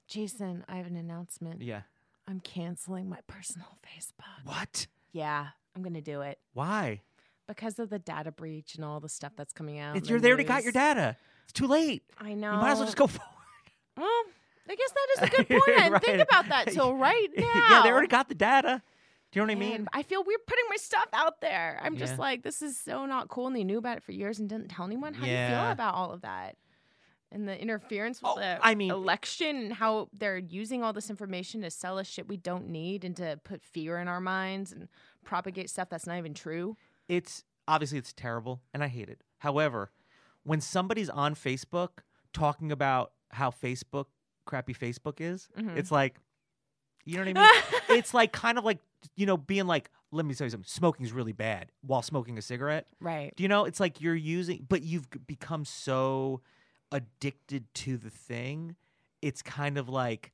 [0.07, 1.63] Jason, I have an announcement.
[1.63, 1.83] Yeah.
[2.27, 4.45] I'm canceling my personal Facebook.
[4.45, 4.87] What?
[5.13, 7.03] Yeah, I'm gonna do it Why?
[7.47, 9.97] because of the data breach and all the stuff that's coming out.
[9.97, 11.17] It's the you're they already got your data.
[11.45, 12.05] It's too late.
[12.19, 12.53] I know.
[12.53, 13.31] You might as well just go forward.
[13.97, 14.23] Well,
[14.69, 15.79] I guess that is a good point.
[15.79, 17.45] I didn't think about that till right now.
[17.71, 18.83] yeah, they already got the data.
[19.35, 19.89] Do you know what I mean?
[19.93, 21.81] I feel weird putting my stuff out there.
[21.83, 22.19] I'm just Yeah.
[22.21, 23.49] like, this is so not cool.
[23.49, 25.13] And they knew about it for years and didn't tell anyone.
[25.13, 26.57] How do you feel about all of that?
[27.33, 31.11] And the interference with Oh, the I mean- election and how they're using all this
[31.11, 34.71] information to sell us shit we don't need and to put fear in our minds
[34.71, 34.89] and
[35.25, 36.77] propagate stuff that's not even true.
[37.09, 39.21] it's obviously it's terrible and I hate it.
[39.39, 39.91] However,
[40.45, 44.07] when somebody's on Facebook talking about how Facebook
[44.47, 45.77] crappy Facebook is, Mhm.
[45.77, 46.21] it's like
[47.07, 47.73] you know what I mean?
[47.95, 48.79] it's like kind of like
[49.17, 52.43] you know being like let me tell you something smoking's really bad while smoking a
[52.43, 52.87] cigarette.
[53.01, 53.33] Right.
[53.37, 53.65] Do you know?
[53.65, 56.41] It's like you're using but you've become so
[56.93, 58.77] addicted to the thing.
[59.23, 60.33] It's kind of like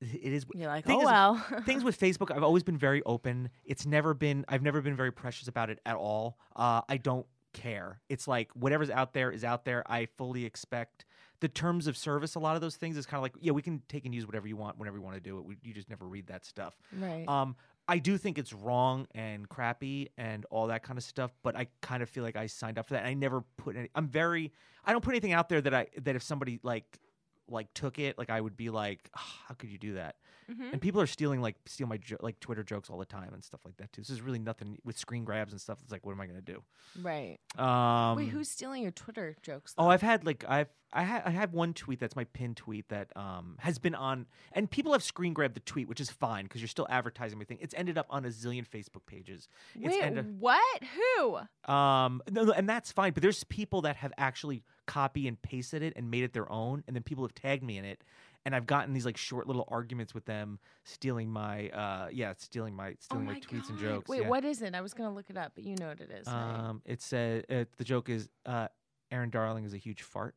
[0.00, 1.46] it is You're like, oh is- well.
[1.66, 3.50] things with Facebook, I've always been very open.
[3.64, 6.38] It's never been, I've never been very precious about it at all.
[6.56, 8.00] Uh, I don't care.
[8.08, 9.84] It's like whatever's out there is out there.
[9.90, 11.04] I fully expect
[11.40, 12.34] the terms of service.
[12.34, 14.26] A lot of those things is kind of like, yeah, we can take and use
[14.26, 15.44] whatever you want whenever you want to do it.
[15.44, 16.76] We, you just never read that stuff.
[16.98, 17.24] right.
[17.28, 17.56] Um,
[17.88, 21.66] I do think it's wrong and crappy and all that kind of stuff, but I
[21.82, 23.00] kind of feel like I signed up for that.
[23.00, 23.88] And I never put any.
[23.96, 24.52] I'm very.
[24.84, 27.00] I don't put anything out there that I that if somebody like
[27.48, 30.14] like took it, like I would be like, "Ah, how could you do that?
[30.48, 30.72] Mhm.
[30.72, 33.42] And people are stealing like steal my jo- like Twitter jokes all the time and
[33.42, 34.02] stuff like that too.
[34.02, 35.78] This is really nothing with screen grabs and stuff.
[35.82, 36.62] It's like, what am I gonna do?
[37.02, 37.38] right.
[37.58, 39.74] Um, Wait, who's stealing your Twitter jokes?
[39.76, 39.88] Oh.
[39.88, 43.08] I've had like I've I ha- I have one tweet that's my pinned tweet that
[43.16, 46.60] um has been on and people have screen grabbed the tweet, which is fine because
[46.60, 47.58] you're still advertising everything.
[47.60, 49.48] It's ended up on a zillion Facebook pages.
[49.74, 50.82] It's Wait, ended what?
[50.94, 51.36] Who?
[51.72, 55.82] um no, no, and that's fine, but there's people that have actually copy and pasted
[55.82, 58.02] it and made it their own, and then people have tagged me in it.
[58.44, 62.74] And I've gotten these like short little arguments with them, stealing my, uh, yeah, stealing
[62.74, 64.08] my, stealing oh my, my tweets and jokes.
[64.08, 64.28] Wait, yeah.
[64.28, 64.74] what is it?
[64.74, 66.26] I was gonna look it up, but you know what it is.
[66.26, 66.58] right?
[66.58, 68.68] Um, it said uh, the joke is, uh,
[69.10, 70.34] Erin Darling is a huge fart.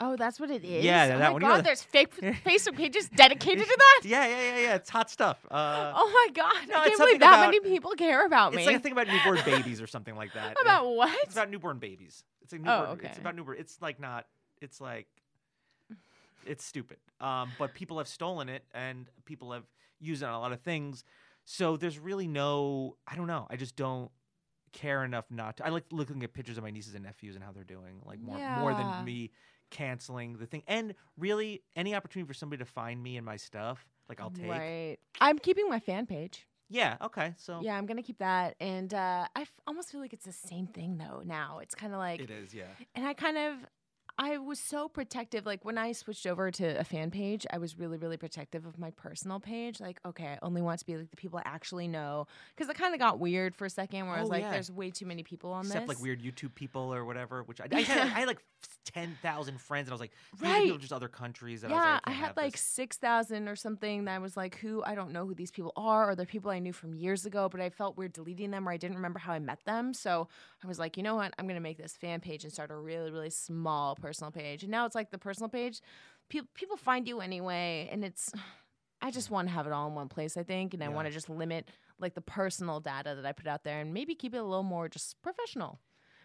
[0.00, 0.84] Oh, that's what it is.
[0.84, 1.42] Yeah, oh that my one.
[1.42, 4.00] You know God, there's fake Facebook pages dedicated to that.
[4.08, 4.74] Yeah, yeah, yeah, yeah.
[4.74, 5.44] It's hot stuff.
[5.50, 6.68] Uh, oh my God!
[6.68, 8.58] no, I can't believe that about- many people care about me.
[8.62, 10.56] it's like a thing about newborn babies or something like that.
[10.60, 11.16] about what?
[11.24, 12.24] It's about newborn babies.
[12.42, 13.08] It's a Oh, okay.
[13.08, 13.56] It's about newborn.
[13.58, 14.26] It's like not.
[14.60, 15.06] It's like.
[16.44, 16.98] It's stupid.
[17.20, 19.64] Um, but people have stolen it and people have
[19.98, 21.02] used it on a lot of things.
[21.44, 22.96] So there's really no.
[23.08, 23.46] I don't know.
[23.50, 24.10] I just don't
[24.72, 25.66] care enough not to.
[25.66, 28.20] I like looking at pictures of my nieces and nephews and how they're doing, like
[28.20, 29.30] more more than me
[29.70, 30.62] canceling the thing.
[30.66, 34.48] And really, any opportunity for somebody to find me and my stuff, like I'll take.
[34.50, 34.98] Right.
[35.20, 36.46] I'm keeping my fan page.
[36.68, 36.96] Yeah.
[37.00, 37.32] Okay.
[37.36, 40.32] So Yeah, I'm gonna keep that, and uh, I f- almost feel like it's the
[40.32, 41.22] same thing though.
[41.24, 42.52] Now it's kind of like, it is.
[42.52, 42.64] Yeah.
[42.94, 43.54] and I kind of.
[44.18, 45.44] I was so protective.
[45.44, 48.78] Like when I switched over to a fan page, I was really, really protective of
[48.78, 49.78] my personal page.
[49.78, 52.26] Like, okay, I only want to be like the people I actually know.
[52.56, 54.52] Because it kind of got weird for a second where I was Oh, like, yeah.
[54.52, 55.96] there's way too many people on Except this.
[55.96, 57.42] like weird YouTube people or whatever.
[57.42, 57.98] Which I, I had.
[57.98, 58.42] I had like
[58.86, 60.62] ten thousand friends, and I was like, Right.
[60.64, 61.62] people just other countries.
[61.62, 64.06] And I, was Yeah, like, I had like six thousand or something.
[64.06, 66.50] That I was like, who I don't know who these people are, or they're people
[66.50, 69.18] I knew from years ago, but I felt weird deleting them, or I didn't remember
[69.18, 69.92] how I met them.
[69.92, 70.28] So
[70.64, 71.34] I was like, you know what?
[71.38, 74.62] I'm gonna make this fan page and start a really, really small personal page.
[74.62, 75.80] And now it's like the personal page.
[76.28, 78.32] people people find you anyway, and it's.
[79.02, 80.92] I just want to have it all in one place, I think, and I Yeah.
[80.94, 84.14] want to just limit like the personal data that I put out there, and maybe
[84.14, 85.80] keep it a little more just professional,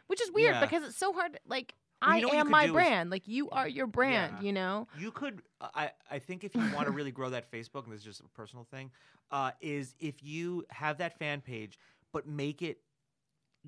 [0.07, 0.61] which is weird Yeah.
[0.61, 1.37] because it's so hard.
[1.45, 4.41] Like I you know am my do is- brand, like you are your brand, Yeah.
[4.47, 4.87] you know.
[4.97, 7.99] You could, I, I think, if you want to really grow that Facebook, and this
[7.99, 8.89] is just a personal thing,
[9.31, 11.77] uh, is if you have that fan page,
[12.13, 12.79] but make it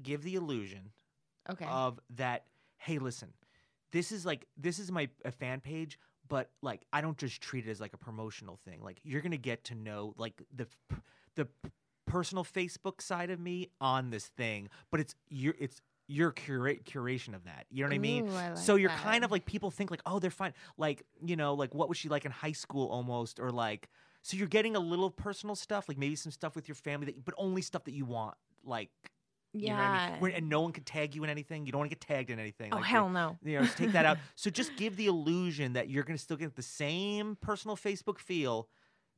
[0.02, 0.92] give the illusion
[1.52, 1.66] Okay.
[1.66, 2.46] of that.
[2.78, 3.34] Hey, listen,
[3.94, 7.66] this is like this is my a fan page, but like I don't just treat
[7.66, 8.82] it as like a promotional thing.
[8.84, 10.68] Like you're gonna get to know like the
[11.36, 11.48] the
[12.06, 17.34] personal Facebook side of me on this thing, but it's your it's your curate curation
[17.36, 17.66] of that.
[17.70, 18.28] You know what I mean?
[18.28, 19.00] Ooh, I so you're that.
[19.00, 21.98] kind of like people think like oh they're fine like you know like what was
[21.98, 23.90] she like in high school almost or like
[24.24, 27.24] so you're getting a little personal stuff like maybe some stuff with your family that
[27.24, 28.36] but only stuff that you want
[28.66, 28.90] like
[29.54, 30.10] you know I yeah.
[30.12, 30.20] mean?
[30.20, 31.66] Where, and no one can tag you in anything.
[31.66, 32.74] You don't want to get tagged in anything.
[32.74, 33.38] oh like, hell no.
[33.44, 34.18] You know, just take that out.
[34.36, 38.18] So just give the illusion that you're going to still get the same personal Facebook
[38.20, 38.68] feel,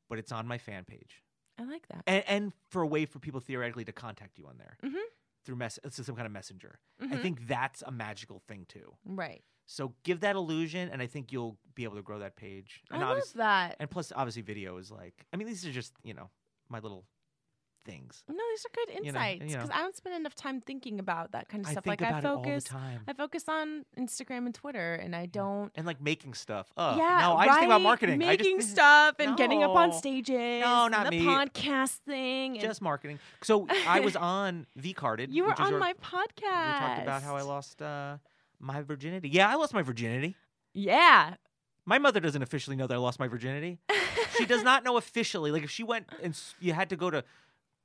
[0.10, 1.24] but it's on my fan page,
[1.58, 2.04] I like that.
[2.06, 5.00] and, and for a way for people theoretically to contact you on there Mhm.
[5.46, 6.80] through mess, it's some kind of messenger.
[7.02, 7.22] I Mhm.
[7.22, 8.96] think that's a magical thing too.
[9.06, 9.44] Right.
[9.68, 12.84] So give that illusion, and I think you'll be able to grow that page.
[12.92, 13.76] And I love that.
[13.80, 15.26] And plus, obviously, video is like.
[15.34, 16.30] I mean, these are just you know
[16.70, 17.06] my little
[17.86, 18.24] things.
[18.28, 19.64] No, these are good You know, insights you know.
[19.64, 21.86] because I don't spend enough time thinking about that kind of stuff.
[21.86, 23.02] like I the focus, time.
[23.08, 25.72] I focus on Instagram and Twitter, and I don't.
[25.76, 26.68] and like making stuff.
[26.76, 27.46] Oh, yeah, no, I right?
[27.48, 28.16] just think about marketing.
[28.24, 29.96] I making just, stuff and getting up on No.
[29.96, 30.62] stages.
[30.62, 31.26] No, and not the me.
[31.26, 32.54] podcast thing.
[32.54, 33.20] and- just marketing.
[33.44, 35.32] So I was on V Carded.
[35.32, 36.74] you were which is on your- my podcast.
[36.74, 38.18] We talked about how I lost uh,
[38.60, 39.30] my virginity.
[39.30, 40.36] Yeah, I lost my virginity.
[40.74, 41.36] Yeah.
[41.86, 43.78] My mother doesn't officially know that I lost my virginity.
[44.38, 45.52] she does not know officially.
[45.52, 47.24] Like if she went and you had to go to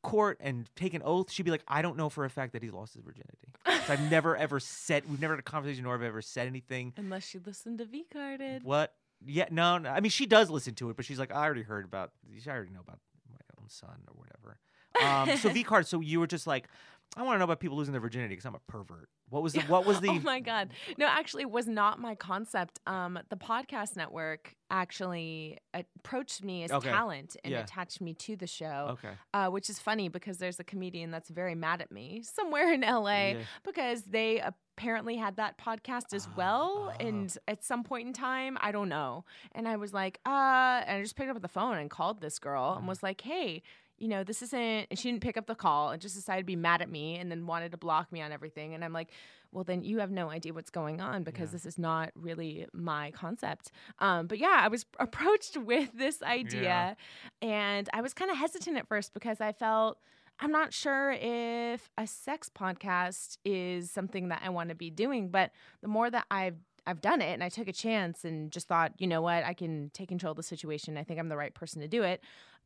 [0.02, 2.62] court and take an oath, she'd be like, "I don't know for a fact that
[2.62, 3.36] he's lost his virginity."
[3.86, 5.08] So I've never ever said.
[5.08, 6.92] We've never had a conversation, nor have I ever said anything.
[6.96, 8.62] Unless she listened to V Carded.
[8.64, 8.94] What?
[9.24, 9.90] Yeah, no, no.
[9.90, 12.12] I mean, she does listen to it, but she's like, I already heard about.
[12.26, 12.98] I already know about
[13.30, 14.58] my own son or whatever.
[15.02, 15.86] Um, so V card.
[15.86, 16.68] So you were just like,
[17.16, 19.08] I want to know about people losing their virginity because I'm a pervert.
[19.30, 19.60] What was the?
[19.68, 20.08] What was the?
[20.10, 25.58] oh my god no actually it was not my concept um the podcast network actually
[25.74, 26.88] approached me as Okay.
[26.90, 27.60] talent and Yeah.
[27.60, 29.12] attached me to the show okay.
[29.34, 32.80] uh, which is funny because there's a comedian that's very mad at me somewhere in
[32.82, 33.38] la Yeah.
[33.64, 36.96] because they apparently had that podcast as Ah, well ah.
[37.06, 40.98] and at some point in time i don't know and i was like uh and
[40.98, 42.88] i just picked up the phone and called this girl and Mhm.
[42.88, 43.62] was like hey
[44.00, 46.46] you know, this isn't, and she didn't pick up the call and just decided to
[46.46, 48.74] be mad at me and then wanted to block me on everything.
[48.74, 49.10] And I'm like,
[49.52, 51.52] well, then you have no idea what's going on because Yeah.
[51.52, 53.70] this is not really my concept.
[53.98, 56.96] Um, but yeah, I was approached with this idea
[57.42, 59.98] and I was kind of hesitant at first because I felt,
[60.38, 65.28] I'm not sure if a sex podcast is something that I want to be doing,
[65.28, 65.50] but
[65.82, 68.92] the more that I've I've done it and I took a chance and just thought,
[68.96, 70.96] you know what, I can take control of the situation.
[70.96, 72.22] I think I'm the right person to do it.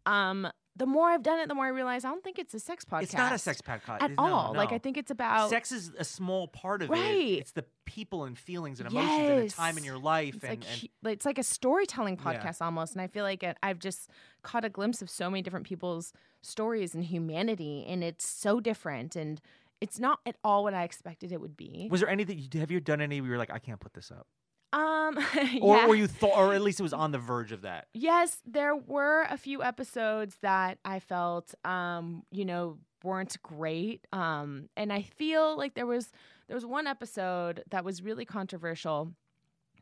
[0.06, 2.58] Um, the more I've done it, the more I realize I don't think it's a
[2.58, 3.02] sex podcast.
[3.04, 4.54] It's not a sex podcast at all.
[4.56, 7.00] Like I think it's about sex is a small part of Right.
[7.14, 7.38] it.
[7.38, 10.34] It's the people and feelings and emotions and a time in your life.
[10.34, 12.32] It's and, like and it's like a storytelling Yeah.
[12.42, 14.10] podcast almost, and I feel like it, I've just
[14.42, 19.14] caught a glimpse of so many different people's stories and humanity, and it's so different,
[19.14, 19.40] and
[19.80, 21.86] it's not at all what I expected it would be.
[21.88, 22.48] was there anything?
[22.54, 24.26] Have you done any where you're like, I can't put this up,
[24.74, 25.18] Um,
[25.62, 25.86] or yeah.
[25.86, 27.86] or you thought, or at least it was on the verge of that.
[27.94, 34.06] Yes, there were a few episodes that I felt, um, you know, weren't great.
[34.12, 36.10] Um, and I feel like there was
[36.48, 39.12] there was one episode that was really controversial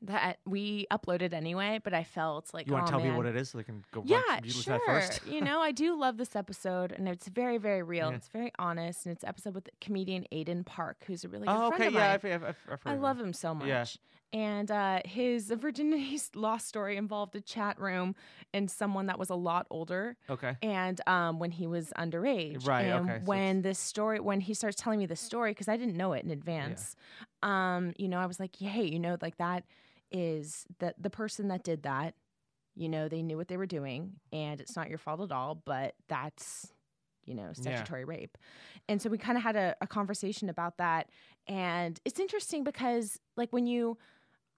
[0.03, 3.13] that we uploaded anyway, but I felt like You want oh, to tell man.
[3.13, 4.03] me what it is so they can go?
[4.05, 4.75] Yeah, run, you sure.
[4.75, 5.27] that first.
[5.27, 8.11] you know, I do love this episode, and it's very, very real.
[8.11, 8.17] Yeah.
[8.17, 11.55] It's very honest, and it's an episode with comedian Aiden Park, who's a really good
[11.55, 12.11] oh, friend okay, of yeah, mine.
[12.11, 13.69] I've, I've, I've heard I love him so much.
[13.69, 13.85] Yeah.
[14.33, 18.15] And uh, his virginity lost story involved a chat room
[18.55, 20.17] and someone that was a lot older.
[20.31, 24.41] Okay, And um, when he was underage, Right, And okay, so when this story, when
[24.41, 26.97] he starts telling me the story, because I didn't know it in advance,
[27.43, 29.65] um, you know, I was like, hey, you know, like that
[30.11, 32.15] is the the person that did that.
[32.75, 35.55] You know, they knew what they were doing, and it's not your fault at all.
[35.55, 36.73] But that's
[37.25, 38.37] you know statutory rape
[38.89, 41.09] and so we kind of had a, a conversation about that
[41.47, 43.97] and it's interesting because like when you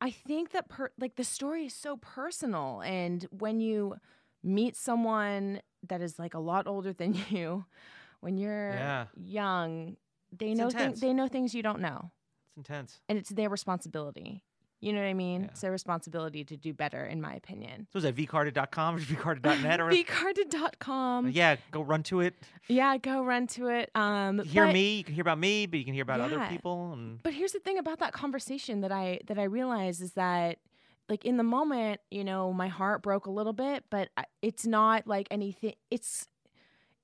[0.01, 3.95] i think that per, like the story is so personal and when you
[4.43, 7.65] meet someone that is like a lot older than you
[8.21, 9.07] when you're Yeah.
[9.17, 9.97] young
[10.37, 12.11] they It's know things they know things you don't know
[12.49, 13.01] it's intense.
[13.09, 14.43] and it's their responsibility
[14.85, 15.47] you know what i mean Yeah.
[15.49, 19.81] it's their responsibility to do better in my opinion So was that vcarded.com or vcarded.net
[19.81, 19.91] or
[20.49, 22.35] vcarded.com yeah, go run to it.
[22.69, 24.97] yeah go run to it um Hear but- me.
[24.99, 26.93] You can hear about me, but you can hear about other people.
[26.93, 30.59] And But here's the thing about that conversation that I that I realize is that
[31.09, 34.09] like in the moment, you know, my heart broke a little bit, but
[34.43, 35.75] it's not like anything.
[35.91, 36.29] It's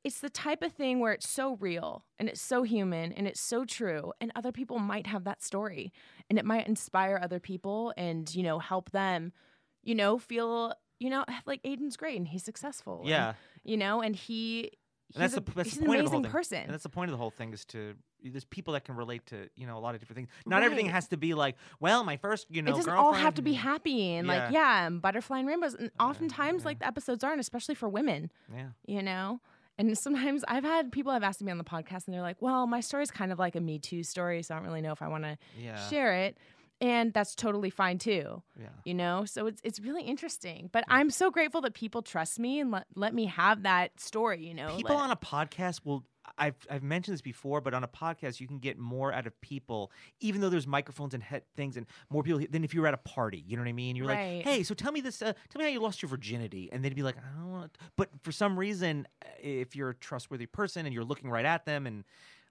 [0.03, 3.41] it's the type of thing where it's so real and it's so human and it's
[3.41, 5.93] so true and other people might have that story
[6.29, 9.33] and it might inspire other people and you know help them
[9.83, 13.35] you know feel you know like Aiden's great and he's successful and, Yeah.
[13.65, 14.71] you know and he
[15.15, 16.33] And that's he's, the a, that's the an point of the whole amazing thing.
[16.33, 18.97] person And that's the point of the whole thing is to there's people that can
[18.97, 20.29] relate to you know a lot of different things.
[20.47, 23.35] Not everything has to be like well my first you know it doesn't all have
[23.35, 24.51] to be happy and like Yeah.
[24.51, 26.67] yeah and butterfly and rainbows and oftentimes yeah.
[26.69, 28.69] like the episodes aren't especially for women Yeah.
[28.87, 29.41] you know
[29.81, 32.67] and sometimes i've had people have asked me on the podcast and they're like well
[32.67, 35.01] my story's kind of like a me too story so i don't really know if
[35.03, 35.89] i want to Yeah.
[35.89, 36.37] share it
[36.81, 38.67] and that's totally fine too Yeah.
[38.85, 42.61] you know so it's it's really interesting but i'm so grateful that people trust me
[42.61, 46.05] and let, let me have that story you know people let- on a podcast will
[46.39, 49.39] I've I've mentioned this before, but on a podcast you can get more out of
[49.41, 52.87] people, even though there's microphones and head things and more people than if you were
[52.87, 53.43] at a party.
[53.49, 53.97] You know what I mean?
[53.97, 54.37] You're Right.
[54.37, 55.23] like, hey, so tell me this.
[55.23, 57.77] Uh, tell me how you lost your virginity, and they'd be like, I don't want.
[57.97, 61.65] But for some reason, uh, if you're a trustworthy person and you're looking right at
[61.65, 62.05] them, and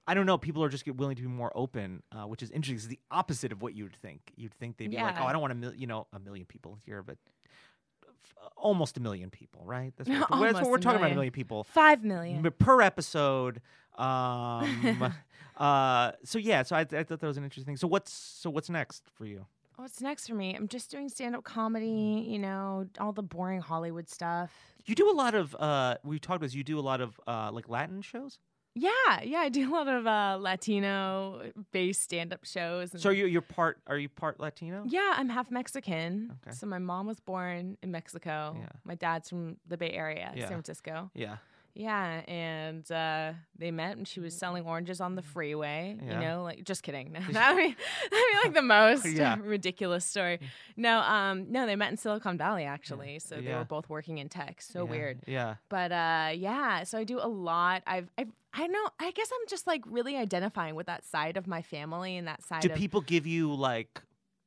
[0.09, 2.75] I don't know, people are just willing to be more open, uh, which is interesting.
[2.77, 4.21] It's the opposite of what you'd think.
[4.35, 6.45] You'd think they'd be like, oh, I don't want a mil- you know a million
[6.45, 7.17] people here, but.
[7.21, 9.93] f- Almost a million people, right?
[9.97, 11.11] That's what, that's what we're talking about.
[11.11, 11.15] A million.
[11.15, 13.61] million people five million m- per episode.
[13.97, 15.13] Um,
[15.57, 17.77] uh, so yeah, so I, I thought that was an interesting thing.
[17.77, 19.45] So what's so what's next for you?
[19.75, 24.09] what's next for me i'm just doing stand-up comedy you know all the boring hollywood
[24.09, 24.51] stuff
[24.85, 26.47] You do a lot of uh, we talked about.
[26.47, 28.39] This, you do a lot of uh, like Latin shows.
[28.79, 32.93] Yeah, yeah, I do a lot of uh, Latino based stand up shows.
[32.93, 33.79] And So you're you're part.
[33.87, 34.83] Are you part Latino?
[34.87, 36.37] yeah, I'm half Mexican.
[36.43, 36.55] Okay.
[36.55, 38.55] So my mom was born in Mexico.
[38.59, 38.67] Yeah.
[38.83, 40.43] My dad's from the Bay Area, Yeah.
[40.43, 41.11] San Francisco.
[41.13, 41.37] Yeah.
[41.81, 45.97] Yeah, and uh, they met and she was selling oranges on the freeway.
[45.97, 46.05] Mm.
[46.07, 46.13] Yeah.
[46.19, 47.13] You know, like just kidding.
[47.31, 47.33] that'd, be,
[48.11, 49.37] that'd be like the most Yeah.
[49.41, 50.41] ridiculous story.
[50.75, 53.19] No, um, no, they met in Silicon Valley actually.
[53.19, 53.59] So they Yeah.
[53.59, 54.61] were both working in tech.
[54.61, 55.19] So Yeah, weird.
[55.25, 55.55] Yeah.
[55.69, 57.81] But uh, yeah, so I do a lot.
[57.87, 58.87] I've, I've, I know.
[58.99, 62.43] I guess I'm just like really identifying with that side of my family and that
[62.43, 64.01] side Do of people give you like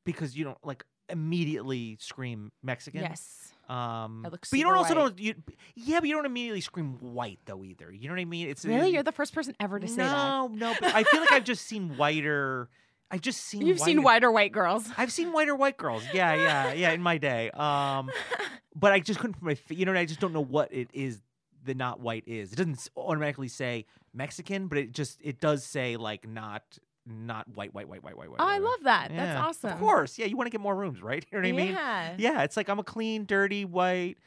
[0.05, 3.01] because you don't like immediately scream Mexican?
[3.01, 3.52] yes.
[3.73, 5.01] Um, I look but you don't also white.
[5.15, 5.19] don't.
[5.19, 5.33] You,
[5.75, 7.91] yeah, but you don't immediately scream white though either.
[7.91, 8.49] You know what I mean?
[8.49, 10.11] It's Really, you're the first person ever to say that.
[10.11, 10.73] no, no.
[10.79, 12.69] But I feel like I've just seen whiter.
[13.09, 13.65] I've just seen.
[13.65, 14.87] You've seen whiter- whiter white girls.
[14.97, 16.03] I've seen whiter white girls.
[16.13, 16.91] Yeah, yeah, yeah.
[16.91, 18.11] In my day, um,
[18.75, 19.57] but I just couldn't put my.
[19.75, 21.21] You know, I just don't know what it is.
[21.65, 22.51] The not white is.
[22.53, 26.61] It doesn't automatically say Mexican, but it just it does say like not
[27.05, 28.37] not white, white, white, white, white, white.
[28.39, 29.11] Oh, I love that.
[29.11, 29.17] white.
[29.17, 29.71] That's awesome.
[29.71, 30.25] Of course, yeah.
[30.25, 31.25] You want to get more rooms, right?
[31.31, 31.73] You know what I mean?
[31.73, 32.13] Yeah.
[32.17, 34.17] Yeah, it's like I'm a clean, dirty, white,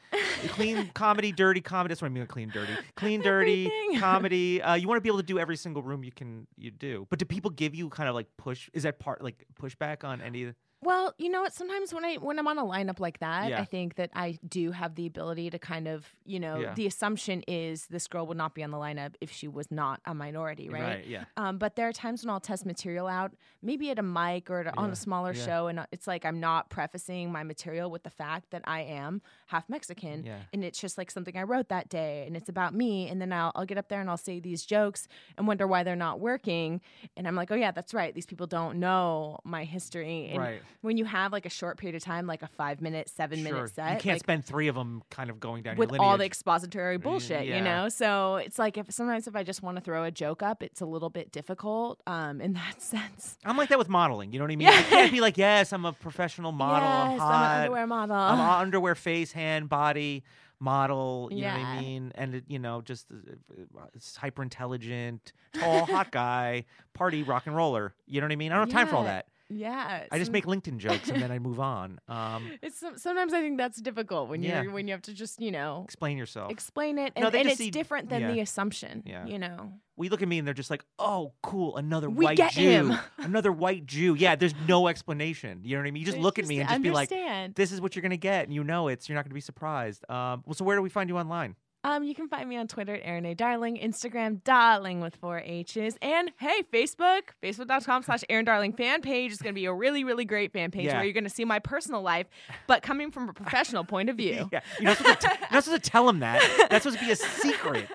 [0.49, 1.91] clean comedy, dirty comedy.
[1.93, 2.25] That's what I mean.
[2.27, 4.61] Clean, dirty, clean, dirty comedy.
[4.61, 7.07] Uh, you want to be able to do every single room you can you do.
[7.09, 8.69] But do people give you kind of like push?
[8.73, 10.53] Is that part like pushback on any?
[10.81, 11.53] Well, you know what?
[11.53, 13.59] Sometimes when I when I'm on a lineup like that, Yeah.
[13.61, 16.73] I think that I do have the ability to kind of, you know, Yeah.
[16.75, 20.01] the assumption is this girl would not be on the lineup if she was not
[20.05, 21.05] a minority, right?
[21.05, 21.25] yeah.
[21.35, 24.59] Um, but there are times when I'll test material out, maybe at a mic or
[24.61, 28.03] at, on Yeah, a smaller show, and it's like I'm not prefacing my material with
[28.03, 30.37] the fact that I am half Mexican, Yeah.
[30.53, 33.33] and it's just like something I wrote that day, and it's about me, and then
[33.33, 36.19] I'll I'll get up there and I'll say these jokes and wonder why they're not
[36.19, 36.81] working,
[37.15, 40.61] and I'm like, oh yeah, that's right, these people don't know my history, and Right.
[40.81, 43.53] when you have like a short period of time, like a five minute, seven Sure.
[43.53, 46.17] minute set, you can't like, spend three of them kind of going down with all
[46.17, 47.57] the expository bullshit, yeah.
[47.57, 47.89] you know.
[47.89, 50.81] So it's like if sometimes if I just want to throw a joke up, it's
[50.81, 53.37] a little bit difficult um, in that sense.
[53.45, 54.31] I'm like that with modeling.
[54.33, 54.67] You know what I mean?
[54.67, 54.77] Yeah.
[54.77, 56.87] I can't be like, yes, I'm a professional model.
[56.87, 57.31] I'm hot.
[57.31, 58.15] I'm an underwear model.
[58.15, 60.23] I'm a underwear face, hand, body
[60.59, 61.29] model.
[61.31, 61.81] You know what I Yeah.
[61.81, 62.11] mean?
[62.15, 63.33] And it, you know, just uh,
[63.77, 63.85] uh, uh,
[64.17, 67.93] hyper intelligent, tall, hot guy, party rock and roller.
[68.05, 68.51] You know what I mean?
[68.51, 69.09] I don't have time for all Yeah.
[69.13, 69.27] that.
[69.49, 71.99] Yeah, I just make LinkedIn jokes and then I move on.
[72.07, 74.63] Um, It's sometimes I think that's difficult when Yeah.
[74.63, 76.51] you when you have to just you know explain yourself.
[76.51, 78.31] explain it, and, No, and just it's see- different than yeah.
[78.33, 79.03] the assumption.
[79.05, 79.25] Yeah.
[79.25, 79.73] you know.
[79.95, 82.93] we look at me and they're just like, "Oh, cool, another We white Jew, him.
[83.17, 85.61] another white Jew." Yeah, there's no explanation.
[85.63, 86.01] You know what I mean?
[86.01, 87.55] You just It's look at me and just be like, understand.
[87.55, 90.03] "This is what you're gonna get," and you know it's you're not gonna be surprised.
[90.09, 91.55] Um, well, so where do we find you online?
[91.87, 93.33] Um, you can find me on Twitter at Erin A.
[93.33, 99.31] Darling, Instagram, Darling with four H's, and hey, Facebook, facebook.com slash Erin Darling fan page
[99.31, 100.95] is going to be a really, really great fan page Yeah.
[100.95, 102.27] where you're going to see my personal life,
[102.67, 104.49] but coming from a professional point of view.
[104.57, 106.41] Yeah, you're not, supposed to, you're not supposed to tell them that.
[106.69, 107.87] That's supposed to be a secret.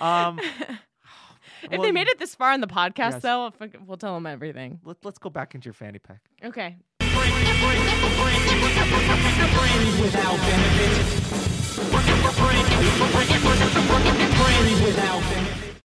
[0.00, 0.40] Um,
[1.64, 3.22] If well, they made it this far in the podcast, Yes.
[3.22, 3.50] though,
[3.86, 4.80] we'll tell them everything.
[4.84, 6.20] Let, let's go back into your fanny pack.
[6.44, 6.76] Okay.
[8.84, 10.94] Brain without benefit.
[14.36, 15.64] Brain without benefit.